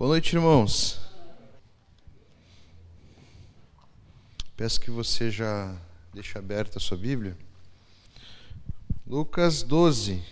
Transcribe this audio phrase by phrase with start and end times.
[0.00, 0.98] Boa noite, irmãos.
[4.56, 5.76] Peço que você já
[6.14, 7.36] deixe aberta a sua Bíblia.
[9.06, 10.24] Lucas 12.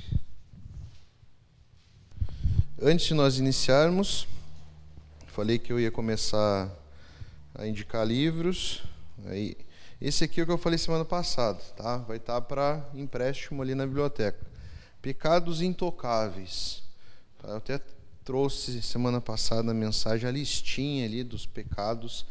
[2.80, 4.26] Antes de nós iniciarmos,
[5.26, 6.74] falei que eu ia começar
[7.54, 8.82] a indicar livros.
[9.26, 9.54] Aí,
[10.00, 11.98] esse aqui é o que eu falei semana passada, tá?
[11.98, 14.46] Vai estar para empréstimo ali na biblioteca.
[15.02, 16.82] Pecados intocáveis.
[17.38, 17.48] Tá?
[17.48, 17.78] Eu até
[18.28, 22.26] trouxe semana passada a mensagem, a listinha ali dos pecados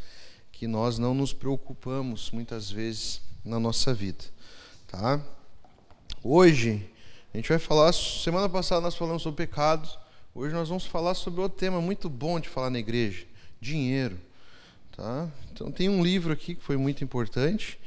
[0.51, 4.23] que nós não nos preocupamos muitas vezes na nossa vida,
[4.87, 5.19] tá?
[6.23, 6.87] Hoje
[7.33, 9.97] a gente vai falar, semana passada nós falamos sobre pecados,
[10.35, 13.25] hoje nós vamos falar sobre outro tema muito bom de falar na igreja,
[13.59, 14.19] dinheiro,
[14.95, 15.27] tá?
[15.51, 17.79] Então tem um livro aqui que foi muito importante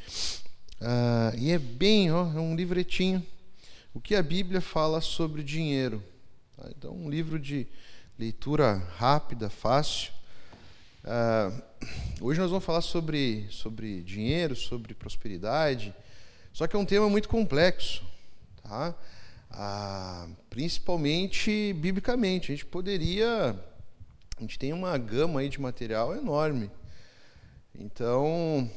[0.81, 3.25] uh, e é bem, ó, é um livretinho,
[3.95, 6.03] o que a Bíblia fala sobre dinheiro.
[6.57, 6.69] Tá?
[6.77, 7.69] Então um livro de
[8.21, 10.13] leitura rápida, fácil.
[11.03, 11.63] Uh,
[12.21, 15.95] hoje nós vamos falar sobre, sobre dinheiro, sobre prosperidade,
[16.53, 18.05] só que é um tema muito complexo,
[18.63, 18.95] tá?
[19.51, 22.53] Uh, principalmente biblicamente.
[22.53, 23.59] A gente poderia.
[24.37, 26.71] A gente tem uma gama aí de material enorme.
[27.75, 28.71] Então,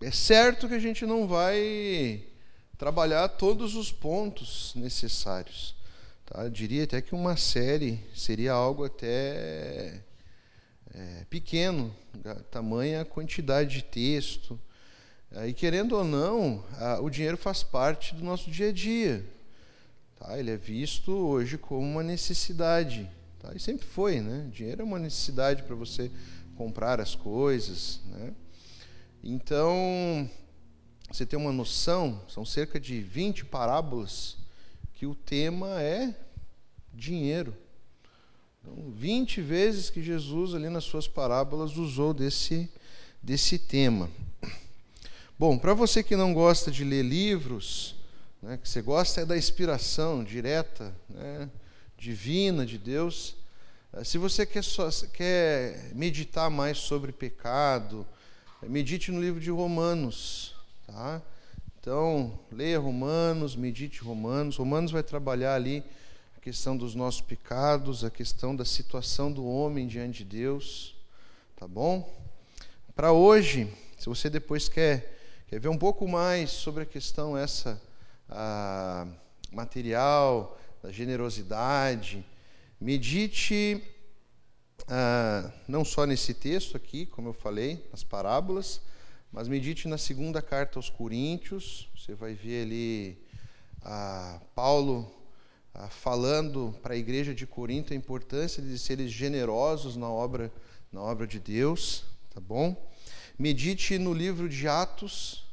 [0.00, 2.24] é certo que a gente não vai
[2.78, 5.74] trabalhar todos os pontos necessários.
[6.26, 6.44] Tá?
[6.44, 10.02] Eu diria até que uma série seria algo até
[10.94, 11.94] é, pequeno,
[12.50, 14.58] tamanha quantidade de texto.
[15.46, 19.24] E querendo ou não, a, o dinheiro faz parte do nosso dia a dia.
[20.18, 20.38] Tá?
[20.38, 23.10] Ele é visto hoje como uma necessidade.
[23.40, 23.52] Tá?
[23.54, 24.48] E sempre foi, né?
[24.52, 26.10] Dinheiro é uma necessidade para você
[26.56, 28.00] comprar as coisas.
[28.06, 28.32] Né?
[29.24, 30.30] Então,
[31.10, 34.36] você tem uma noção, são cerca de 20 parábolas
[35.02, 36.14] que o tema é
[36.94, 37.56] dinheiro.
[38.60, 42.70] Então, 20 vezes que Jesus, ali nas suas parábolas, usou desse,
[43.20, 44.08] desse tema.
[45.36, 47.96] Bom, para você que não gosta de ler livros,
[48.40, 51.50] né, que você gosta é da inspiração direta, né,
[51.98, 53.34] divina de Deus,
[53.94, 58.06] eh, se você quer, só, quer meditar mais sobre pecado,
[58.62, 60.54] medite no livro de Romanos.
[60.86, 61.20] Tá?
[61.82, 64.56] Então, leia Romanos, medite Romanos.
[64.56, 65.82] Romanos vai trabalhar ali
[66.36, 70.94] a questão dos nossos pecados, a questão da situação do homem diante de Deus.
[71.56, 72.08] Tá bom?
[72.94, 77.82] Para hoje, se você depois quer, quer ver um pouco mais sobre a questão essa
[78.28, 79.04] a,
[79.50, 82.24] material, da generosidade,
[82.80, 83.82] medite
[84.86, 88.80] ah, não só nesse texto aqui, como eu falei, nas parábolas,
[89.32, 93.18] mas medite na segunda carta aos Coríntios, você vai ver ali
[93.80, 95.10] ah, Paulo
[95.72, 100.52] ah, falando para a igreja de Corinto a importância de serem generosos na obra,
[100.92, 102.76] na obra de Deus, tá bom?
[103.38, 105.46] Medite no livro de Atos,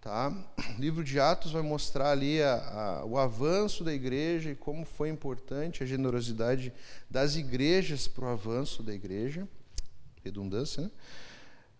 [0.00, 0.34] tá?
[0.76, 4.84] O livro de Atos vai mostrar ali a, a, o avanço da igreja e como
[4.84, 6.72] foi importante a generosidade
[7.08, 9.46] das igrejas para o avanço da igreja,
[10.24, 10.90] redundância, né?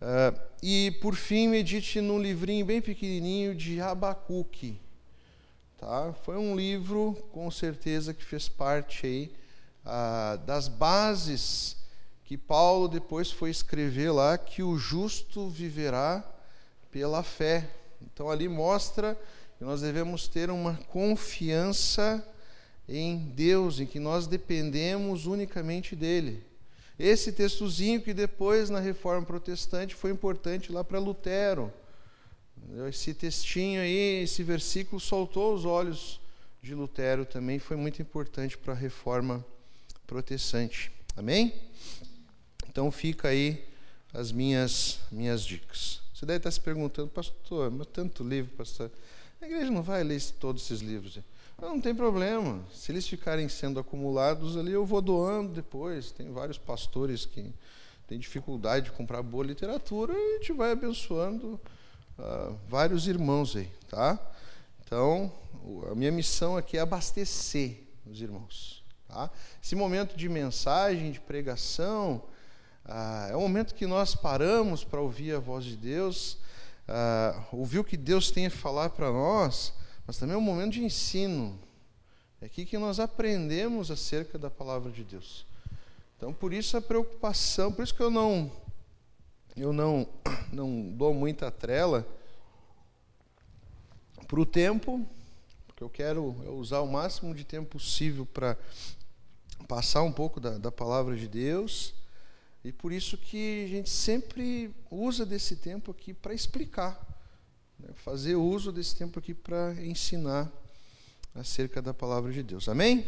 [0.00, 4.80] Uh, e, por fim, medite num livrinho bem pequenininho de Abacuque.
[5.78, 6.14] Tá?
[6.24, 9.32] Foi um livro, com certeza, que fez parte aí,
[9.84, 11.76] uh, das bases
[12.24, 16.24] que Paulo depois foi escrever lá, que o justo viverá
[16.90, 17.68] pela fé.
[18.00, 19.18] Então, ali mostra
[19.58, 22.26] que nós devemos ter uma confiança
[22.88, 26.42] em Deus, em que nós dependemos unicamente dEle.
[27.02, 31.72] Esse textozinho que depois na Reforma Protestante foi importante lá para Lutero.
[32.86, 36.20] Esse textinho aí, esse versículo soltou os olhos
[36.62, 39.42] de Lutero também, foi muito importante para a Reforma
[40.06, 40.92] Protestante.
[41.16, 41.54] Amém?
[42.68, 43.64] Então fica aí
[44.12, 46.02] as minhas minhas dicas.
[46.14, 48.90] Você deve estar se perguntando, pastor, mas tanto livro, pastor.
[49.40, 51.18] A igreja não vai ler todos esses livros.
[51.60, 52.64] Não, tem problema.
[52.72, 56.10] Se eles ficarem sendo acumulados ali, eu vou doando depois.
[56.10, 57.52] Tem vários pastores que
[58.08, 61.60] têm dificuldade de comprar boa literatura e a gente vai abençoando
[62.18, 64.18] uh, vários irmãos aí, tá?
[64.82, 65.30] Então,
[65.92, 68.82] a minha missão aqui é abastecer os irmãos.
[69.06, 69.30] Tá?
[69.62, 72.24] Esse momento de mensagem, de pregação,
[72.86, 76.38] uh, é um momento que nós paramos para ouvir a voz de Deus,
[76.88, 80.72] uh, ouvir o que Deus tem a falar para nós mas também é um momento
[80.72, 81.58] de ensino.
[82.40, 85.46] É aqui que nós aprendemos acerca da palavra de Deus.
[86.16, 88.50] Então, por isso a preocupação, por isso que eu não
[89.56, 90.06] eu não
[90.52, 92.06] não dou muita trela
[94.26, 95.06] para o tempo,
[95.66, 96.24] porque eu quero
[96.56, 98.56] usar o máximo de tempo possível para
[99.66, 101.94] passar um pouco da, da palavra de Deus.
[102.62, 107.00] E por isso que a gente sempre usa desse tempo aqui para explicar?
[107.94, 110.50] Fazer uso desse tempo aqui para ensinar
[111.34, 112.68] acerca da palavra de Deus.
[112.68, 113.06] Amém?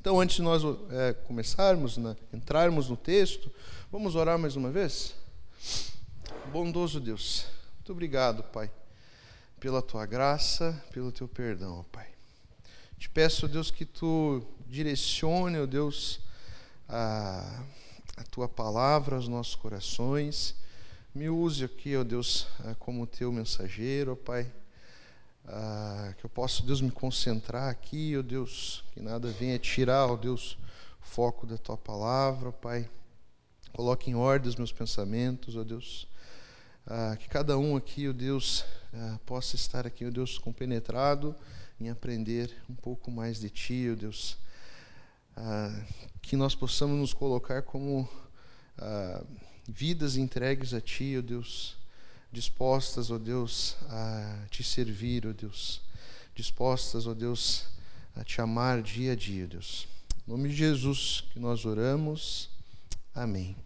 [0.00, 3.52] Então, antes de nós é, começarmos, né, entrarmos no texto,
[3.92, 5.14] vamos orar mais uma vez?
[6.50, 7.44] Bondoso Deus,
[7.76, 8.70] muito obrigado, Pai,
[9.58, 12.08] pela tua graça, pelo teu perdão, Pai.
[12.98, 16.20] Te peço, Deus, que tu direcione, ó Deus,
[16.88, 17.62] a,
[18.16, 20.54] a tua palavra aos nossos corações.
[21.12, 22.46] Me use aqui, ó Deus,
[22.78, 24.46] como teu mensageiro, ó Pai.
[25.44, 30.16] Ah, que eu possa, Deus, me concentrar aqui, ó Deus, que nada venha tirar, ó
[30.16, 30.56] Deus,
[31.02, 32.88] o foco da tua palavra, ó Pai.
[33.72, 36.06] Coloque em ordem os meus pensamentos, ó Deus.
[36.86, 38.64] Ah, que cada um aqui, ó Deus,
[38.94, 41.34] ah, possa estar aqui, ó Deus, compenetrado
[41.80, 44.38] em aprender um pouco mais de Ti, ó Deus.
[45.36, 45.76] Ah,
[46.22, 48.08] que nós possamos nos colocar como
[48.78, 49.24] ah,
[49.70, 51.76] vidas entregues a Ti, ó Deus,
[52.32, 55.80] dispostas, ó Deus, a Te servir, ó Deus,
[56.34, 57.66] dispostas, ó Deus,
[58.14, 59.86] a Te amar dia a dia, Deus.
[60.26, 62.50] Em nome de Jesus que nós oramos.
[63.14, 63.56] Amém.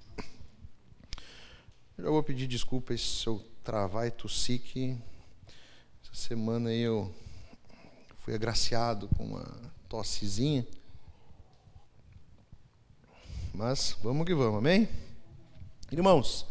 [1.96, 4.96] Eu vou pedir desculpas se eu travar e tossir, que
[6.02, 7.14] essa semana eu
[8.18, 9.46] fui agraciado com uma
[9.88, 10.66] tossezinha.
[13.52, 14.88] Mas vamos que vamos, amém?
[15.92, 16.46] Irmãos,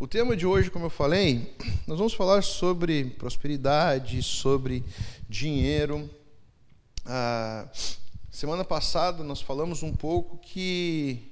[0.00, 1.54] o tema de hoje, como eu falei,
[1.86, 4.82] nós vamos falar sobre prosperidade, sobre
[5.28, 6.10] dinheiro.
[7.04, 7.68] Ah,
[8.30, 11.30] semana passada nós falamos um pouco que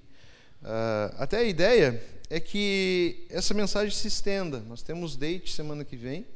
[0.62, 4.60] ah, até a ideia é que essa mensagem se estenda.
[4.60, 6.26] Nós temos date semana que vem.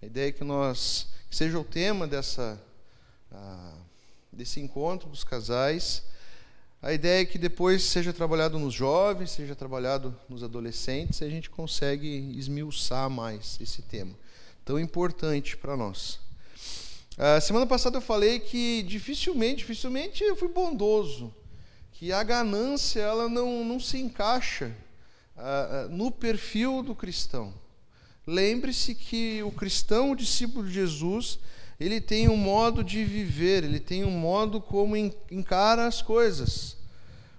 [0.00, 2.62] A ideia é que nós que seja o tema dessa
[3.32, 3.74] ah,
[4.32, 6.04] desse encontro dos casais.
[6.82, 11.28] A ideia é que depois seja trabalhado nos jovens, seja trabalhado nos adolescentes, e a
[11.28, 14.14] gente consegue esmiuçar mais esse tema
[14.64, 16.18] tão importante para nós.
[17.18, 21.34] A semana passada eu falei que dificilmente, dificilmente eu fui bondoso,
[21.92, 24.74] que a ganância ela não, não se encaixa
[25.36, 27.52] uh, no perfil do cristão.
[28.26, 31.38] Lembre-se que o cristão, o discípulo de Jesus,
[31.80, 36.76] ele tem um modo de viver, ele tem um modo como encara as coisas.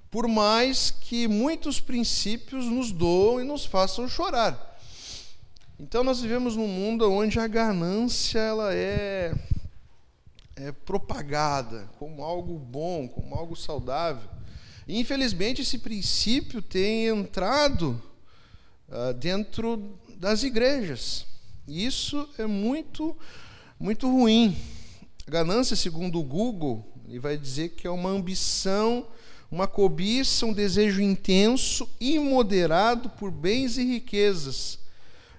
[0.10, 4.80] Por mais que muitos princípios nos doam e nos façam chorar.
[5.80, 9.32] Então nós vivemos num mundo onde a ganância ela é,
[10.56, 14.28] é propagada como algo bom, como algo saudável.
[14.88, 18.02] Infelizmente esse princípio tem entrado
[18.90, 21.28] uh, dentro das igrejas.
[21.68, 23.16] Isso é muito
[23.82, 24.56] muito ruim.
[25.28, 29.08] Ganância, segundo o Google, ele vai dizer que é uma ambição,
[29.50, 34.78] uma cobiça, um desejo intenso, imoderado por bens e riquezas.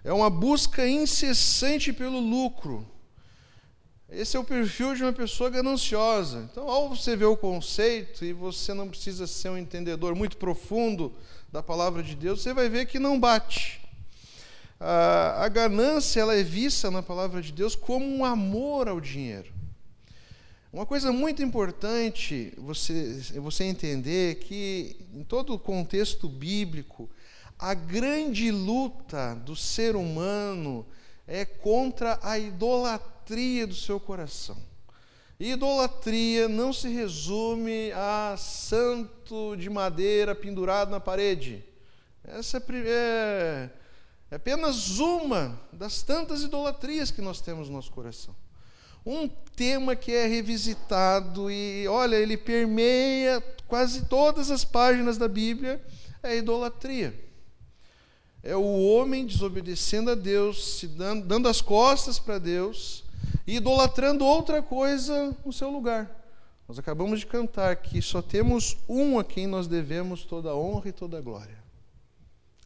[0.03, 2.85] É uma busca incessante pelo lucro.
[4.11, 6.49] Esse é o perfil de uma pessoa gananciosa.
[6.51, 11.15] Então, ao você ver o conceito, e você não precisa ser um entendedor muito profundo
[11.51, 13.82] da palavra de Deus, você vai ver que não bate
[14.85, 19.53] a, ganância ela é vista na palavra de Deus como um amor ao dinheiro.
[20.73, 27.09] Uma coisa muito importante você, você entender que, em todo o contexto bíblico,
[27.59, 30.85] a grande luta do ser humano
[31.29, 34.57] é contra a idolatria do seu coração.
[35.39, 41.63] idolatria não se resume a santo de madeira pendurado na parede.
[42.25, 43.71] Essa é,
[44.33, 48.35] é apenas uma das tantas idolatrias que nós temos no nosso coração.
[49.05, 55.85] Um tema que é revisitado e, olha, ele permeia quase todas as páginas da Bíblia
[56.23, 57.15] é a idolatria.
[58.43, 63.05] É o homem desobedecendo a Deus, se dando, dando as costas para Deus
[63.47, 66.11] e idolatrando outra coisa no seu lugar.
[66.67, 70.89] Nós acabamos de cantar que só temos um a quem nós devemos toda a honra
[70.89, 71.63] e toda a glória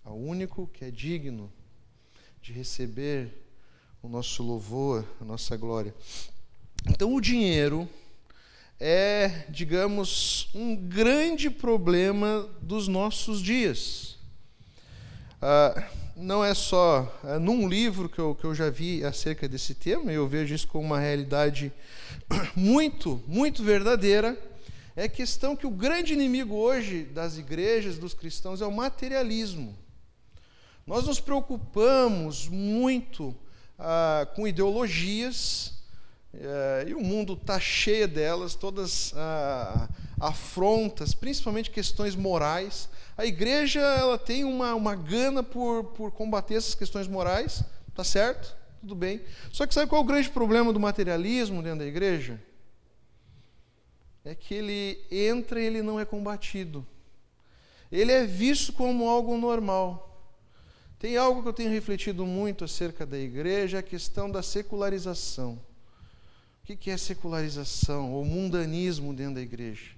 [0.06, 1.52] ao único que é digno
[2.46, 3.28] de receber
[4.00, 5.92] o nosso louvor, a nossa glória.
[6.88, 7.88] Então, o dinheiro
[8.78, 14.16] é, digamos, um grande problema dos nossos dias.
[15.42, 19.74] Ah, não é só é, num livro que eu, que eu já vi acerca desse
[19.74, 21.72] tema, eu vejo isso como uma realidade
[22.54, 24.40] muito, muito verdadeira.
[24.94, 29.76] É questão que o grande inimigo hoje das igrejas, dos cristãos, é o materialismo.
[30.87, 33.35] Nós nos preocupamos muito
[33.76, 35.75] ah, com ideologias,
[36.33, 39.88] eh, e o mundo está cheio delas, todas ah,
[40.21, 42.88] afrontas, principalmente questões morais.
[43.19, 48.57] A igreja ela tem uma, uma gana por, por combater essas questões morais, tá certo?
[48.81, 49.21] Tudo bem.
[49.50, 52.40] Só que sabe qual é o grande problema do materialismo dentro da igreja?
[54.25, 56.87] É que ele entra e ele não é combatido.
[57.90, 60.05] Ele é visto como algo normal.
[60.98, 65.60] Tem algo que eu tenho refletido muito acerca da igreja, a questão da secularização.
[66.62, 69.92] O que é secularização ou mundanismo dentro da igreja?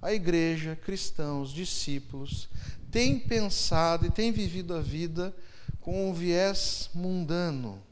[0.00, 2.48] A igreja, cristãos, discípulos,
[2.90, 5.34] têm pensado e têm vivido a vida
[5.80, 7.82] com um viés mundano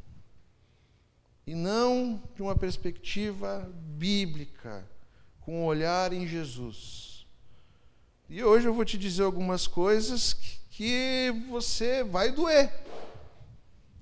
[1.46, 4.86] e não de uma perspectiva bíblica,
[5.40, 7.26] com um olhar em Jesus.
[8.28, 12.70] E hoje eu vou te dizer algumas coisas que que você vai doer.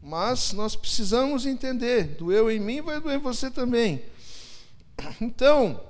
[0.03, 4.03] Mas nós precisamos entender: doeu em mim, vai doer em você também.
[5.21, 5.81] Então,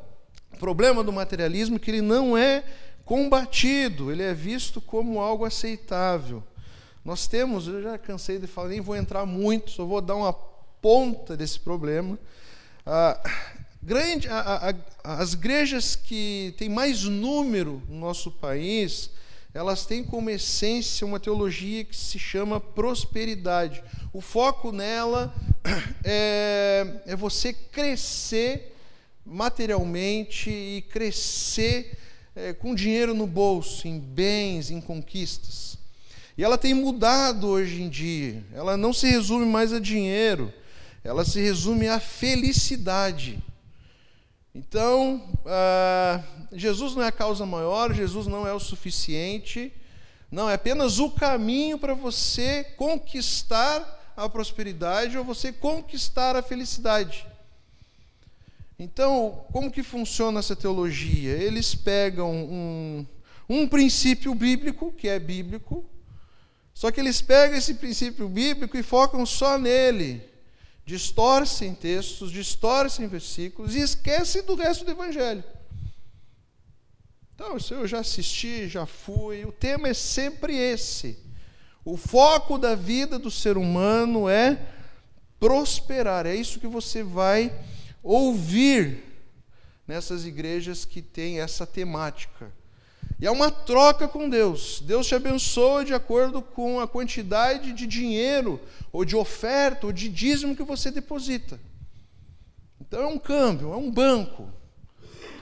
[0.52, 2.64] o problema do materialismo é que ele não é
[3.04, 6.42] combatido, ele é visto como algo aceitável.
[7.04, 10.32] Nós temos, eu já cansei de falar, nem vou entrar muito, só vou dar uma
[10.32, 12.18] ponta desse problema.
[12.86, 13.20] Ah,
[13.82, 14.28] grande,
[15.02, 19.10] as igrejas que têm mais número no nosso país,
[19.54, 23.82] elas têm como essência uma teologia que se chama prosperidade.
[24.12, 25.34] O foco nela
[26.04, 28.74] é, é você crescer
[29.24, 31.98] materialmente e crescer
[32.34, 35.78] é, com dinheiro no bolso, em bens, em conquistas.
[36.36, 38.42] E ela tem mudado hoje em dia.
[38.54, 40.52] Ela não se resume mais a dinheiro,
[41.04, 43.38] ela se resume à felicidade.
[44.54, 49.72] Então, ah, Jesus não é a causa maior, Jesus não é o suficiente,
[50.30, 57.26] não, é apenas o caminho para você conquistar a prosperidade ou você conquistar a felicidade.
[58.78, 61.32] Então, como que funciona essa teologia?
[61.32, 63.06] Eles pegam um,
[63.48, 65.84] um princípio bíblico, que é bíblico,
[66.74, 70.32] só que eles pegam esse princípio bíblico e focam só nele
[70.84, 75.44] distorcem textos, distorcem versículos e esquecem do resto do Evangelho.
[77.44, 79.44] Então, isso eu já assisti, já fui.
[79.44, 81.18] O tema é sempre esse.
[81.84, 84.64] O foco da vida do ser humano é
[85.40, 86.24] prosperar.
[86.24, 87.52] É isso que você vai
[88.00, 89.02] ouvir
[89.88, 92.52] nessas igrejas que têm essa temática.
[93.18, 94.80] E é uma troca com Deus.
[94.80, 98.60] Deus te abençoa de acordo com a quantidade de dinheiro,
[98.92, 101.58] ou de oferta, ou de dízimo que você deposita.
[102.80, 104.61] Então é um câmbio, é um banco.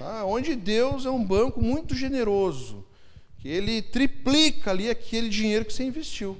[0.00, 0.24] Tá?
[0.24, 2.86] Onde Deus é um banco muito generoso,
[3.38, 6.38] que ele triplica ali aquele dinheiro que você investiu.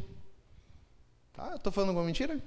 [1.35, 1.57] Tá?
[1.57, 2.43] Estou falando alguma mentira?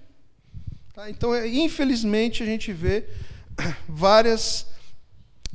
[0.92, 1.12] Tá?
[1.12, 3.06] Então, é, infelizmente, a gente vê
[3.88, 4.66] várias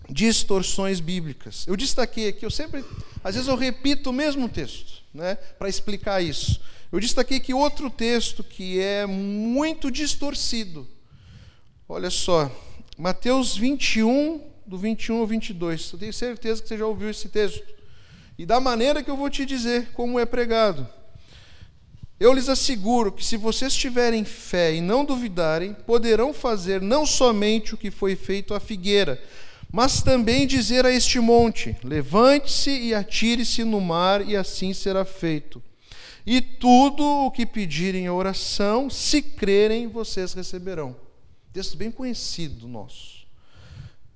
[0.09, 1.67] distorções bíblicas.
[1.67, 2.85] Eu destaquei aqui, eu sempre,
[3.25, 6.61] às vezes eu repito o mesmo texto, né, para explicar isso.
[6.93, 10.87] Eu destaquei que outro texto que é muito distorcido.
[11.89, 12.49] Olha só,
[12.97, 15.93] Mateus 21, do 21 ao 22.
[15.93, 17.65] Eu tenho certeza que você já ouviu esse texto.
[18.39, 20.87] E da maneira que eu vou te dizer como é pregado.
[22.21, 27.75] Eu lhes asseguro que se vocês tiverem fé e não duvidarem, poderão fazer não somente
[27.75, 29.23] o que foi feito à figueira,
[29.73, 35.63] mas também dizer a este monte: levante-se e atire-se no mar, e assim será feito.
[36.27, 40.95] E tudo o que pedirem em oração, se crerem, vocês receberão.
[41.53, 43.18] Texto bem conhecido nosso.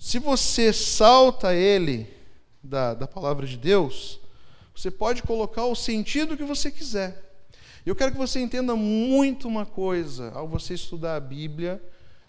[0.02, 2.12] Se você salta ele
[2.60, 4.18] da, da palavra de Deus,
[4.74, 7.22] você pode colocar o sentido que você quiser.
[7.86, 11.80] Eu quero que você entenda muito uma coisa ao você estudar a Bíblia,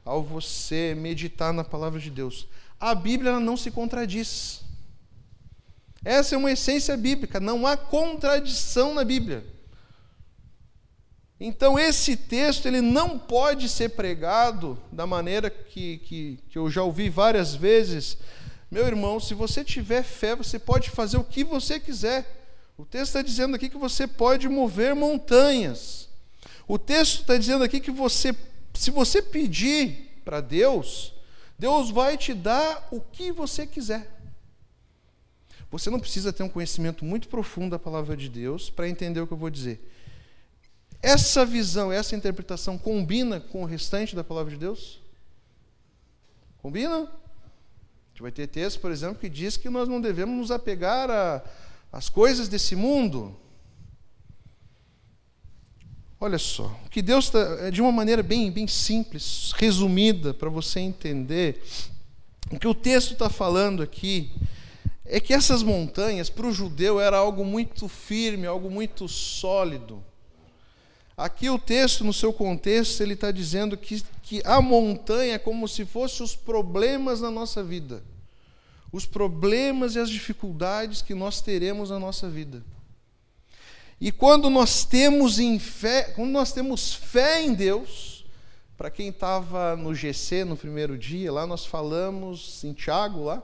[0.06, 2.48] ao você meditar na palavra de Deus
[2.80, 4.62] a Bíblia não se contradiz.
[6.06, 9.44] Essa é uma essência bíblica, não há contradição na Bíblia.
[11.45, 16.81] Então, esse texto ele não pode ser pregado da maneira que, que, que eu já
[16.83, 18.17] ouvi várias vezes.
[18.71, 22.45] Meu irmão, se você tiver fé, você pode fazer o que você quiser.
[22.77, 26.07] O texto está dizendo aqui que você pode mover montanhas.
[26.65, 28.33] O texto está dizendo aqui que você,
[28.73, 31.13] se você pedir para Deus,
[31.59, 34.09] Deus vai te dar o que você quiser.
[35.69, 39.27] Você não precisa ter um conhecimento muito profundo da palavra de Deus para entender o
[39.27, 39.89] que eu vou dizer.
[41.03, 45.01] Essa visão, essa interpretação combina com o restante da palavra de Deus?
[46.62, 47.00] Combina?
[47.00, 51.43] A gente vai ter texto, por exemplo, que diz que nós não devemos nos apegar
[51.91, 53.36] às coisas desse mundo.
[56.22, 60.79] Olha só, que Deus está, é de uma maneira bem, bem simples, resumida, para você
[60.79, 61.62] entender,
[62.50, 64.31] o que o texto está falando aqui
[65.03, 70.01] é que essas montanhas, para o judeu, era algo muito firme, algo muito sólido.
[71.15, 75.67] Aqui o texto, no seu contexto, ele está dizendo que, que a montanha é como
[75.67, 78.03] se fossem os problemas na nossa vida.
[78.91, 82.63] Os problemas e as dificuldades que nós teremos na nossa vida.
[84.01, 88.25] E quando nós temos em fé, quando nós temos fé em Deus,
[88.75, 93.41] para quem estava no GC no primeiro dia, lá nós falamos em Tiago lá,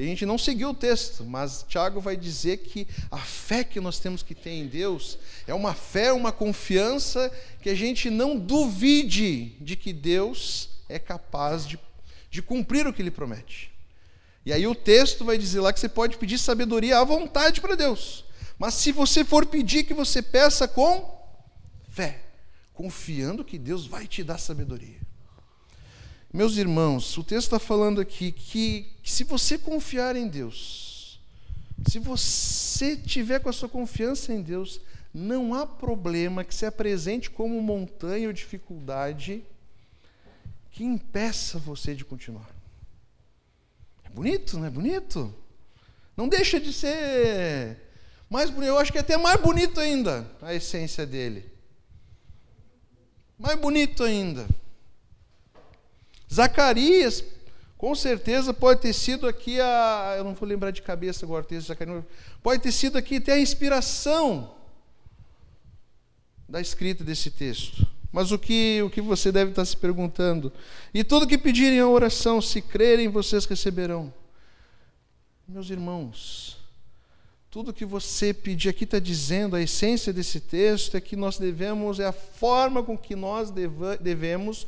[0.00, 3.78] e a gente não seguiu o texto, mas Tiago vai dizer que a fé que
[3.78, 7.30] nós temos que ter em Deus é uma fé, uma confiança
[7.60, 11.78] que a gente não duvide de que Deus é capaz de,
[12.30, 13.70] de cumprir o que ele promete.
[14.46, 17.74] E aí o texto vai dizer lá que você pode pedir sabedoria à vontade para
[17.74, 18.24] Deus.
[18.58, 21.14] Mas se você for pedir, que você peça com
[21.90, 22.22] fé,
[22.72, 25.09] confiando que Deus vai te dar sabedoria.
[26.32, 31.20] Meus irmãos, o texto está falando aqui que, que, se você confiar em Deus,
[31.88, 34.80] se você tiver com a sua confiança em Deus,
[35.12, 39.42] não há problema que se apresente como montanha ou dificuldade
[40.70, 42.48] que impeça você de continuar.
[44.04, 45.34] É bonito, não é bonito?
[46.16, 47.76] Não deixa de ser
[48.28, 51.50] mais bonito, eu acho que é até mais bonito ainda a essência dele.
[53.36, 54.46] Mais bonito ainda.
[56.32, 57.24] Zacarias,
[57.76, 60.14] com certeza, pode ter sido aqui a.
[60.16, 62.04] Eu não vou lembrar de cabeça agora o texto de Zacarias.
[62.42, 64.54] Pode ter sido aqui até a inspiração
[66.48, 67.86] da escrita desse texto.
[68.12, 70.52] Mas o que, o que você deve estar se perguntando?
[70.92, 74.12] E tudo que pedirem a oração, se crerem, vocês receberão.
[75.46, 76.58] Meus irmãos,
[77.50, 81.98] tudo que você pedir aqui está dizendo, a essência desse texto é que nós devemos,
[82.00, 84.66] é a forma com que nós deva, devemos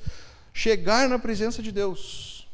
[0.52, 2.46] chegar na presença de Deus.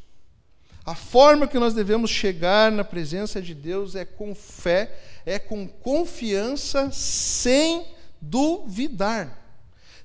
[0.85, 5.67] A forma que nós devemos chegar na presença de Deus é com fé, é com
[5.67, 7.85] confiança, sem
[8.21, 9.37] duvidar.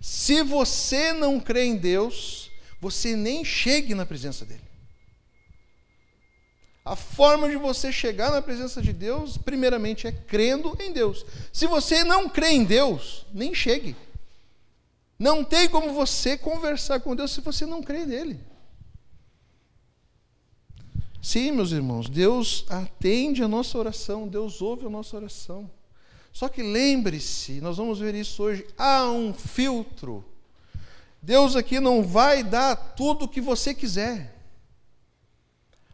[0.01, 4.61] Se você não crê em Deus, você nem chegue na presença dele.
[6.85, 11.25] A forma de você chegar na presença de Deus, primeiramente, é crendo em Deus.
[11.51, 13.97] Se você não crê em Deus, nem chegue.
[15.19, 18.41] Não tem como você conversar com Deus se você não crê nele.
[21.23, 25.71] Sim, meus irmãos, Deus atende a nossa oração, Deus ouve a nossa oração.
[26.33, 30.25] Só que lembre-se, nós vamos ver isso hoje, há um filtro.
[31.23, 34.35] Deus aqui não vai dar tudo o que você quiser.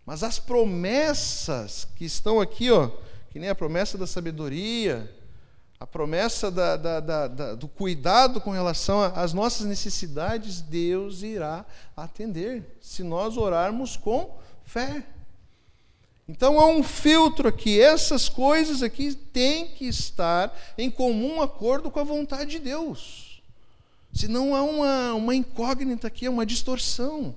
[0.04, 2.90] Mas as promessas que estão aqui, ó,
[3.30, 5.14] que nem a promessa da sabedoria,
[5.80, 11.64] a promessa da, da, da, do cuidado com relação às nossas necessidades, Deus irá
[11.96, 15.02] atender, se nós orarmos com fé.
[16.28, 21.98] Então há um filtro aqui, essas coisas aqui têm que estar em comum acordo com
[21.98, 23.42] a vontade de Deus.
[24.12, 27.34] Senão há uma, uma incógnita aqui, uma distorção.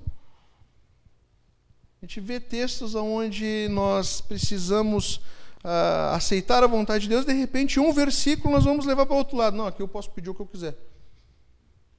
[2.02, 5.22] A gente vê textos onde nós precisamos
[5.64, 9.18] uh, aceitar a vontade de Deus, de repente, um versículo nós vamos levar para o
[9.18, 9.56] outro lado.
[9.56, 10.76] Não, aqui eu posso pedir o que eu quiser.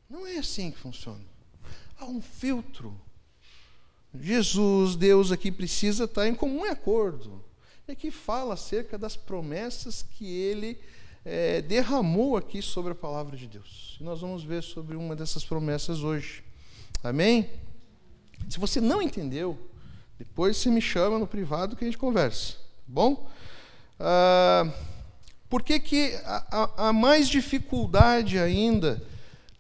[0.09, 1.23] Não é assim que funciona.
[1.99, 2.95] Há um filtro.
[4.13, 7.43] Jesus, Deus aqui precisa estar em comum acordo.
[7.87, 10.79] E aqui fala acerca das promessas que ele
[11.23, 13.97] é, derramou aqui sobre a palavra de Deus.
[13.99, 16.43] E nós vamos ver sobre uma dessas promessas hoje.
[17.03, 17.49] Amém?
[18.49, 19.57] Se você não entendeu,
[20.17, 22.53] depois você me chama no privado que a gente conversa.
[22.53, 23.29] Tá bom?
[23.99, 24.71] Ah,
[25.49, 29.01] por que, que há, mais dificuldade ainda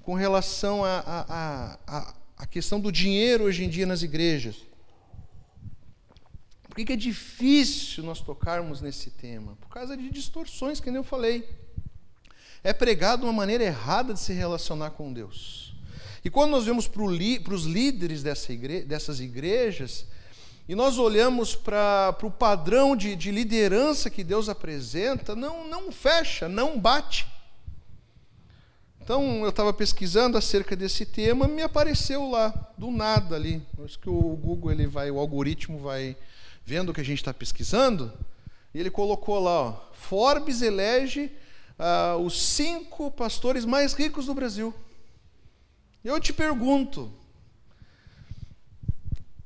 [0.03, 4.57] com relação à questão do dinheiro hoje em dia nas igrejas?
[6.63, 9.55] Por que, que é difícil nós tocarmos nesse tema?
[9.61, 11.47] Por causa de distorções, que nem eu falei.
[12.61, 15.73] É pregado uma maneira errada de se relacionar com Deus.
[16.25, 20.07] E quando nós vemos para os líderes dessa igre, dessas igrejas,
[20.67, 26.49] e nós olhamos para o padrão de, de liderança que Deus apresenta, não, não fecha,
[26.49, 27.27] não bate.
[28.99, 33.61] Então, eu estava pesquisando acerca desse tema, me apareceu lá, do nada ali.
[33.83, 36.17] Acho que o Google, ele vai, o algoritmo vai
[36.65, 38.11] vendo o que a gente está pesquisando,
[38.73, 41.31] e ele colocou lá, ó, Forbes elege
[41.77, 44.73] ah, os cinco pastores mais ricos do Brasil.
[46.03, 47.13] Eu te pergunto,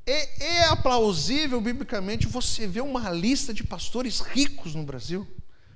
[0.10, 5.28] é, é aplausível biblicamente você ver uma lista de pastores ricos no Brasil?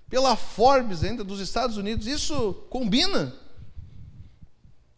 [0.10, 3.36] Pela Forbes ainda dos Estados Unidos, isso combina?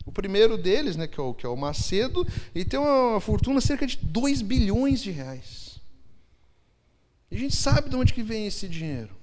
[0.06, 3.60] O primeiro deles, né, que, é o, que é o Macedo, ele tem uma fortuna
[3.60, 5.80] cerca de 2 bilhões de reais.
[7.30, 9.15] E a gente sabe de onde que vem esse dinheiro.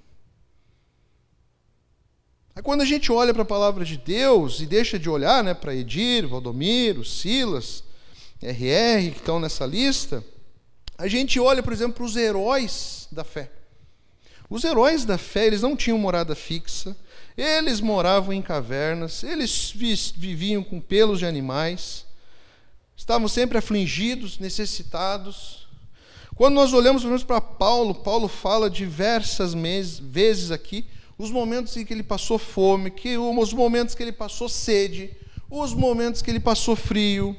[2.55, 5.55] Aí quando a gente olha para a palavra de Deus e deixa de olhar né,
[5.55, 7.85] para Edir, Valdomiro, Silas,
[8.43, 10.25] RR, que estão nessa lista,
[10.99, 13.51] a gente olha, por exemplo, para os heróis da fé.
[14.51, 16.97] Os heróis da fé, eles não tinham morada fixa,
[17.37, 19.73] eles moravam em cavernas, eles
[20.17, 22.05] viviam com pelos de animais,
[22.97, 25.67] estavam sempre afligidos, necessitados.
[26.35, 29.55] Quando nós olhamos, por exemplo, para Paulo, Paulo fala diversas
[30.01, 30.85] vezes aqui
[31.17, 35.17] os momentos em que ele passou fome, que os momentos que ele passou sede,
[35.49, 37.37] os momentos que ele passou frio,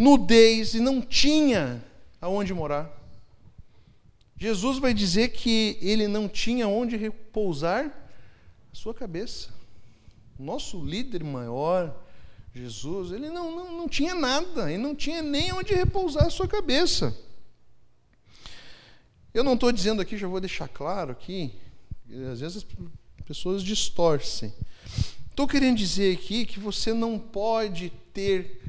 [0.00, 1.84] nudez e não tinha
[2.20, 2.90] aonde morar.
[4.34, 7.94] Jesus vai dizer que ele não tinha onde repousar
[8.72, 9.50] a sua cabeça.
[10.38, 11.94] Nosso líder maior,
[12.54, 16.48] Jesus, ele não, não, não tinha nada, ele não tinha nem onde repousar a sua
[16.48, 17.14] cabeça.
[19.34, 21.52] Eu não estou dizendo aqui, já vou deixar claro aqui,
[22.32, 22.66] às vezes as
[23.26, 24.50] pessoas distorcem.
[25.28, 28.59] Estou querendo dizer aqui que você não pode ter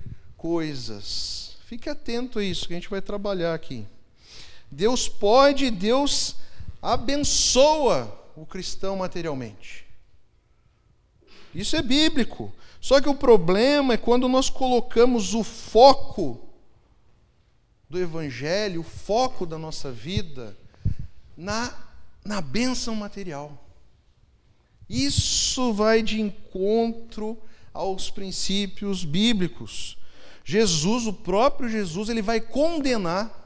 [0.42, 1.56] coisas.
[1.68, 3.86] Fique atento a isso que a gente vai trabalhar aqui.
[4.72, 6.36] Deus pode, Deus
[6.82, 9.86] abençoa o cristão materialmente.
[11.54, 12.52] Isso é bíblico.
[12.80, 16.50] Só que o problema é quando nós colocamos o foco
[17.88, 20.58] do Evangelho, o foco da nossa vida,
[21.38, 21.72] na
[22.24, 23.68] na bênção material.
[24.90, 27.38] Isso vai de encontro
[27.74, 29.98] aos princípios bíblicos.
[30.44, 33.38] Jesus, o próprio Jesus, ele vai condenar,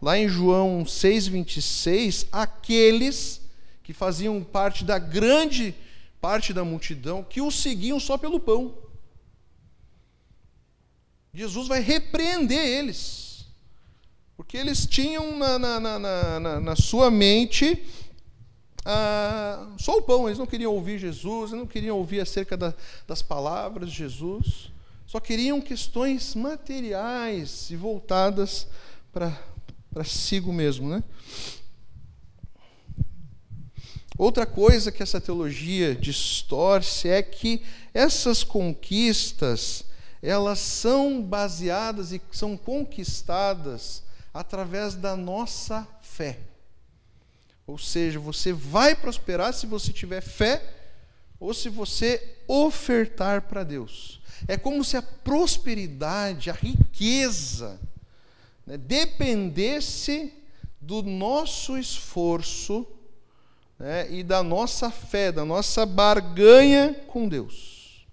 [0.00, 3.40] lá em João 6,26, aqueles
[3.82, 5.74] que faziam parte da grande
[6.20, 8.76] parte da multidão, que o seguiam só pelo pão.
[11.32, 13.46] Jesus vai repreender eles,
[14.36, 17.84] porque eles tinham na, na, na, na, na sua mente
[18.90, 22.72] ah, só o pão, eles não queriam ouvir Jesus, eles não queriam ouvir acerca da,
[23.06, 24.72] das palavras de Jesus,
[25.08, 28.66] só queriam questões materiais e voltadas
[29.10, 30.86] para si mesmo.
[30.86, 31.02] Né?
[34.18, 37.62] Outra coisa que essa teologia distorce é que
[37.94, 39.86] essas conquistas
[40.20, 44.02] elas são baseadas e são conquistadas
[44.34, 46.38] através da nossa fé.
[47.66, 50.62] Ou seja, você vai prosperar se você tiver fé
[51.40, 54.17] ou se você ofertar para Deus.
[54.46, 57.80] É como se a prosperidade, a riqueza,
[58.66, 60.32] né, dependesse
[60.80, 62.86] do nosso esforço
[63.78, 68.06] né, e da nossa fé, da nossa barganha com Deus.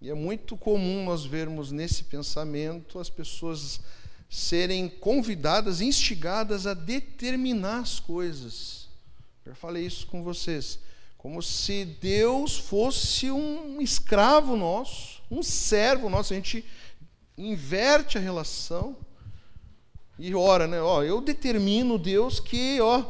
[0.00, 3.80] E é muito comum nós vermos nesse pensamento as pessoas
[4.28, 8.88] serem convidadas, instigadas a determinar as coisas.
[9.46, 10.78] Já falei isso com vocês.
[11.24, 16.34] Como se Deus fosse um escravo nosso, um servo nosso.
[16.34, 16.62] A gente
[17.38, 18.94] inverte a relação
[20.18, 20.82] e ora, né?
[20.82, 23.02] Ó, eu determino Deus que, ó,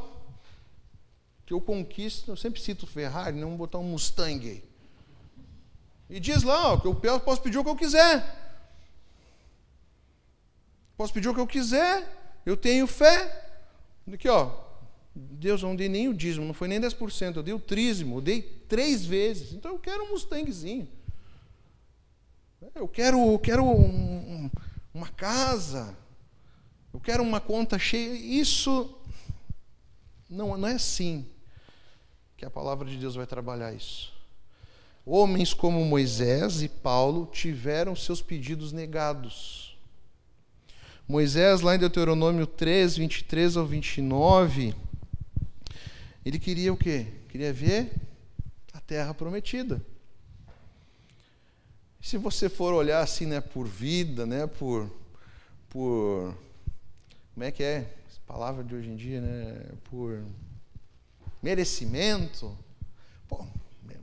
[1.44, 2.30] que eu conquisto.
[2.30, 4.62] Eu sempre cito Ferrari, não vou botar um Mustang aí.
[6.08, 8.24] E diz lá, ó, que eu posso pedir o que eu quiser.
[10.96, 13.44] Posso pedir o que eu quiser, eu tenho fé.
[14.06, 14.63] Aqui, ó,
[15.14, 18.16] Deus, eu não dei nem o dízimo, não foi nem 10%, eu dei o trízimo,
[18.16, 19.52] eu dei três vezes.
[19.52, 20.88] Então eu quero um Mustangzinho.
[22.74, 24.50] Eu quero, eu quero um,
[24.92, 25.96] uma casa,
[26.92, 28.12] eu quero uma conta cheia.
[28.14, 28.92] Isso
[30.28, 31.26] não, não é assim
[32.36, 34.12] que a palavra de Deus vai trabalhar isso.
[35.06, 39.76] Homens como Moisés e Paulo tiveram seus pedidos negados.
[41.06, 44.74] Moisés, lá em Deuteronômio 3, 23 ao 29,
[46.24, 47.06] ele queria o quê?
[47.28, 47.92] Queria ver
[48.72, 49.84] a terra prometida.
[52.00, 54.90] Se você for olhar assim, né, por vida, né, por,
[55.70, 56.36] por,
[57.32, 57.94] como é que é?
[58.08, 60.22] Essa palavra de hoje em dia, né, por
[61.42, 62.56] merecimento.
[63.28, 63.46] Pô,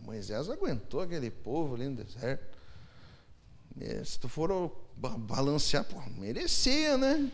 [0.03, 2.57] Moisés aguentou aquele povo ali no deserto.
[3.79, 7.31] É, se tu for balancear, pô, merecia, né?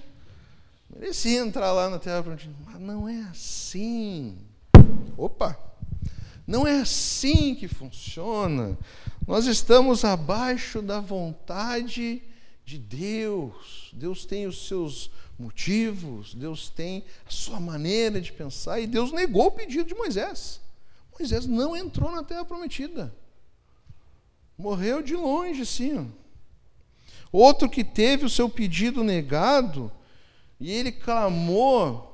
[0.90, 2.56] Merecia entrar lá na terra prometida.
[2.66, 4.38] Mas não é assim.
[5.18, 5.58] Opa!
[6.46, 8.78] Não é assim que funciona.
[9.28, 12.22] Nós estamos abaixo da vontade
[12.64, 13.92] de Deus.
[13.94, 19.48] Deus tem os seus motivos, Deus tem a sua maneira de pensar, e Deus negou
[19.48, 20.60] o pedido de Moisés.
[21.18, 23.14] Moisés não entrou na terra prometida.
[24.58, 26.12] Morreu de longe, sim.
[27.32, 29.92] Outro que teve o seu pedido negado,
[30.60, 32.07] e ele clamou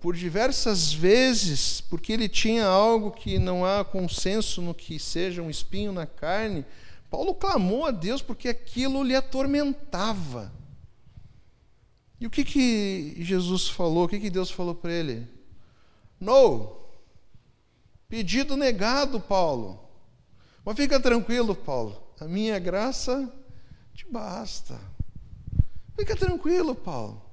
[0.00, 5.50] por diversas vezes, porque ele tinha algo que não há consenso no que seja um
[5.50, 6.64] espinho na carne,
[7.10, 10.52] Paulo clamou a Deus porque aquilo lhe atormentava.
[12.20, 14.04] E o que, que Jesus falou?
[14.04, 15.26] O que, que Deus falou para ele?
[16.20, 16.76] No.
[18.08, 19.80] Pedido negado, Paulo.
[20.64, 22.00] Mas fica tranquilo, Paulo.
[22.20, 23.32] A minha graça
[23.94, 24.78] te basta.
[25.96, 27.29] Fica tranquilo, Paulo.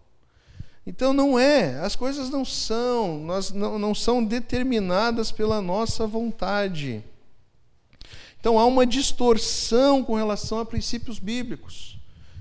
[0.88, 7.04] Então não é, as coisas não são, nós não, não são determinadas pela nossa vontade.
[8.40, 12.00] Então há uma distorção com relação a princípios bíblicos.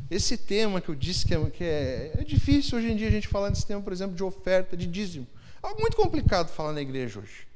[0.09, 3.11] Esse tema que eu disse que, é, que é, é difícil hoje em dia a
[3.11, 5.27] gente falar desse tema, por exemplo, de oferta, de dízimo.
[5.61, 7.49] Algo muito complicado falar na igreja hoje.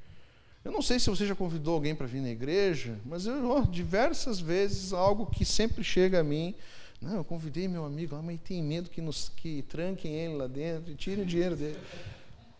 [0.64, 3.60] Eu não sei se você já convidou alguém para vir na igreja, mas eu, oh,
[3.62, 6.52] diversas vezes, algo que sempre chega a mim,
[7.00, 10.46] não, eu convidei meu amigo, ah, mas tem medo que, nos, que tranquem ele lá
[10.46, 11.78] dentro e tirem o dinheiro dele.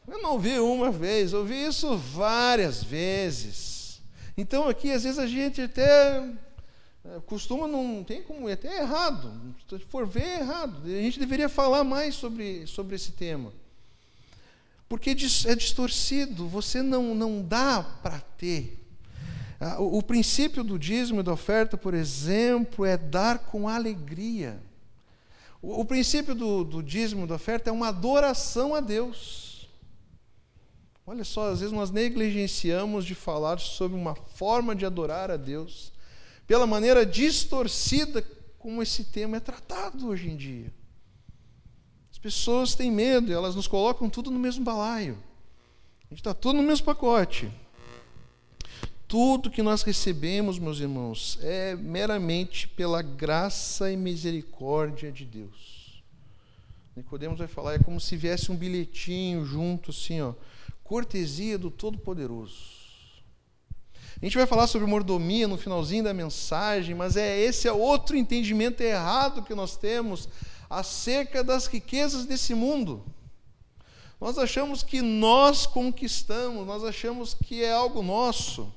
[0.09, 4.01] Eu não ouvi uma vez, ouvi isso várias vezes.
[4.37, 6.19] Então aqui, às vezes, a gente até
[7.05, 9.31] é, costuma, não tem como, é até errado.
[9.69, 10.83] Se for ver, é errado.
[10.87, 13.53] A gente deveria falar mais sobre, sobre esse tema.
[14.89, 18.80] Porque é distorcido, você não, não dá para ter
[19.61, 24.59] ah, o princípio do dízimo e da oferta, por exemplo, é dar com alegria.
[25.61, 29.69] O princípio do, do dízimo e da oferta é uma adoração a Deus.
[31.07, 35.93] Olha só, às vezes nós negligenciamos de falar sobre uma forma de adorar a Deus,
[36.47, 38.25] pela maneira distorcida
[38.59, 40.73] como esse tema é tratado hoje em dia.
[42.11, 45.19] As pessoas têm medo, elas nos colocam tudo no mesmo balaio.
[46.07, 47.53] A gente está tudo no mesmo pacote.
[49.11, 56.01] Tudo que nós recebemos, meus irmãos, é meramente pela graça e misericórdia de Deus.
[56.95, 60.35] Nicodemos vai falar, é como se viesse um bilhetinho junto, assim, ó,
[60.85, 62.55] cortesia do Todo-Poderoso.
[64.23, 68.17] A gente vai falar sobre mordomia no finalzinho da mensagem, mas é esse é outro
[68.17, 70.29] entendimento errado que nós temos
[70.71, 73.05] acerca das riquezas desse mundo.
[74.21, 78.73] Nós achamos que nós conquistamos, nós achamos que é algo nosso.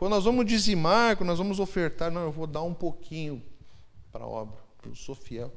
[0.00, 3.42] Quando nós vamos dizimar, quando nós vamos ofertar, não, eu vou dar um pouquinho
[4.10, 5.54] para a obra, eu sou fiel.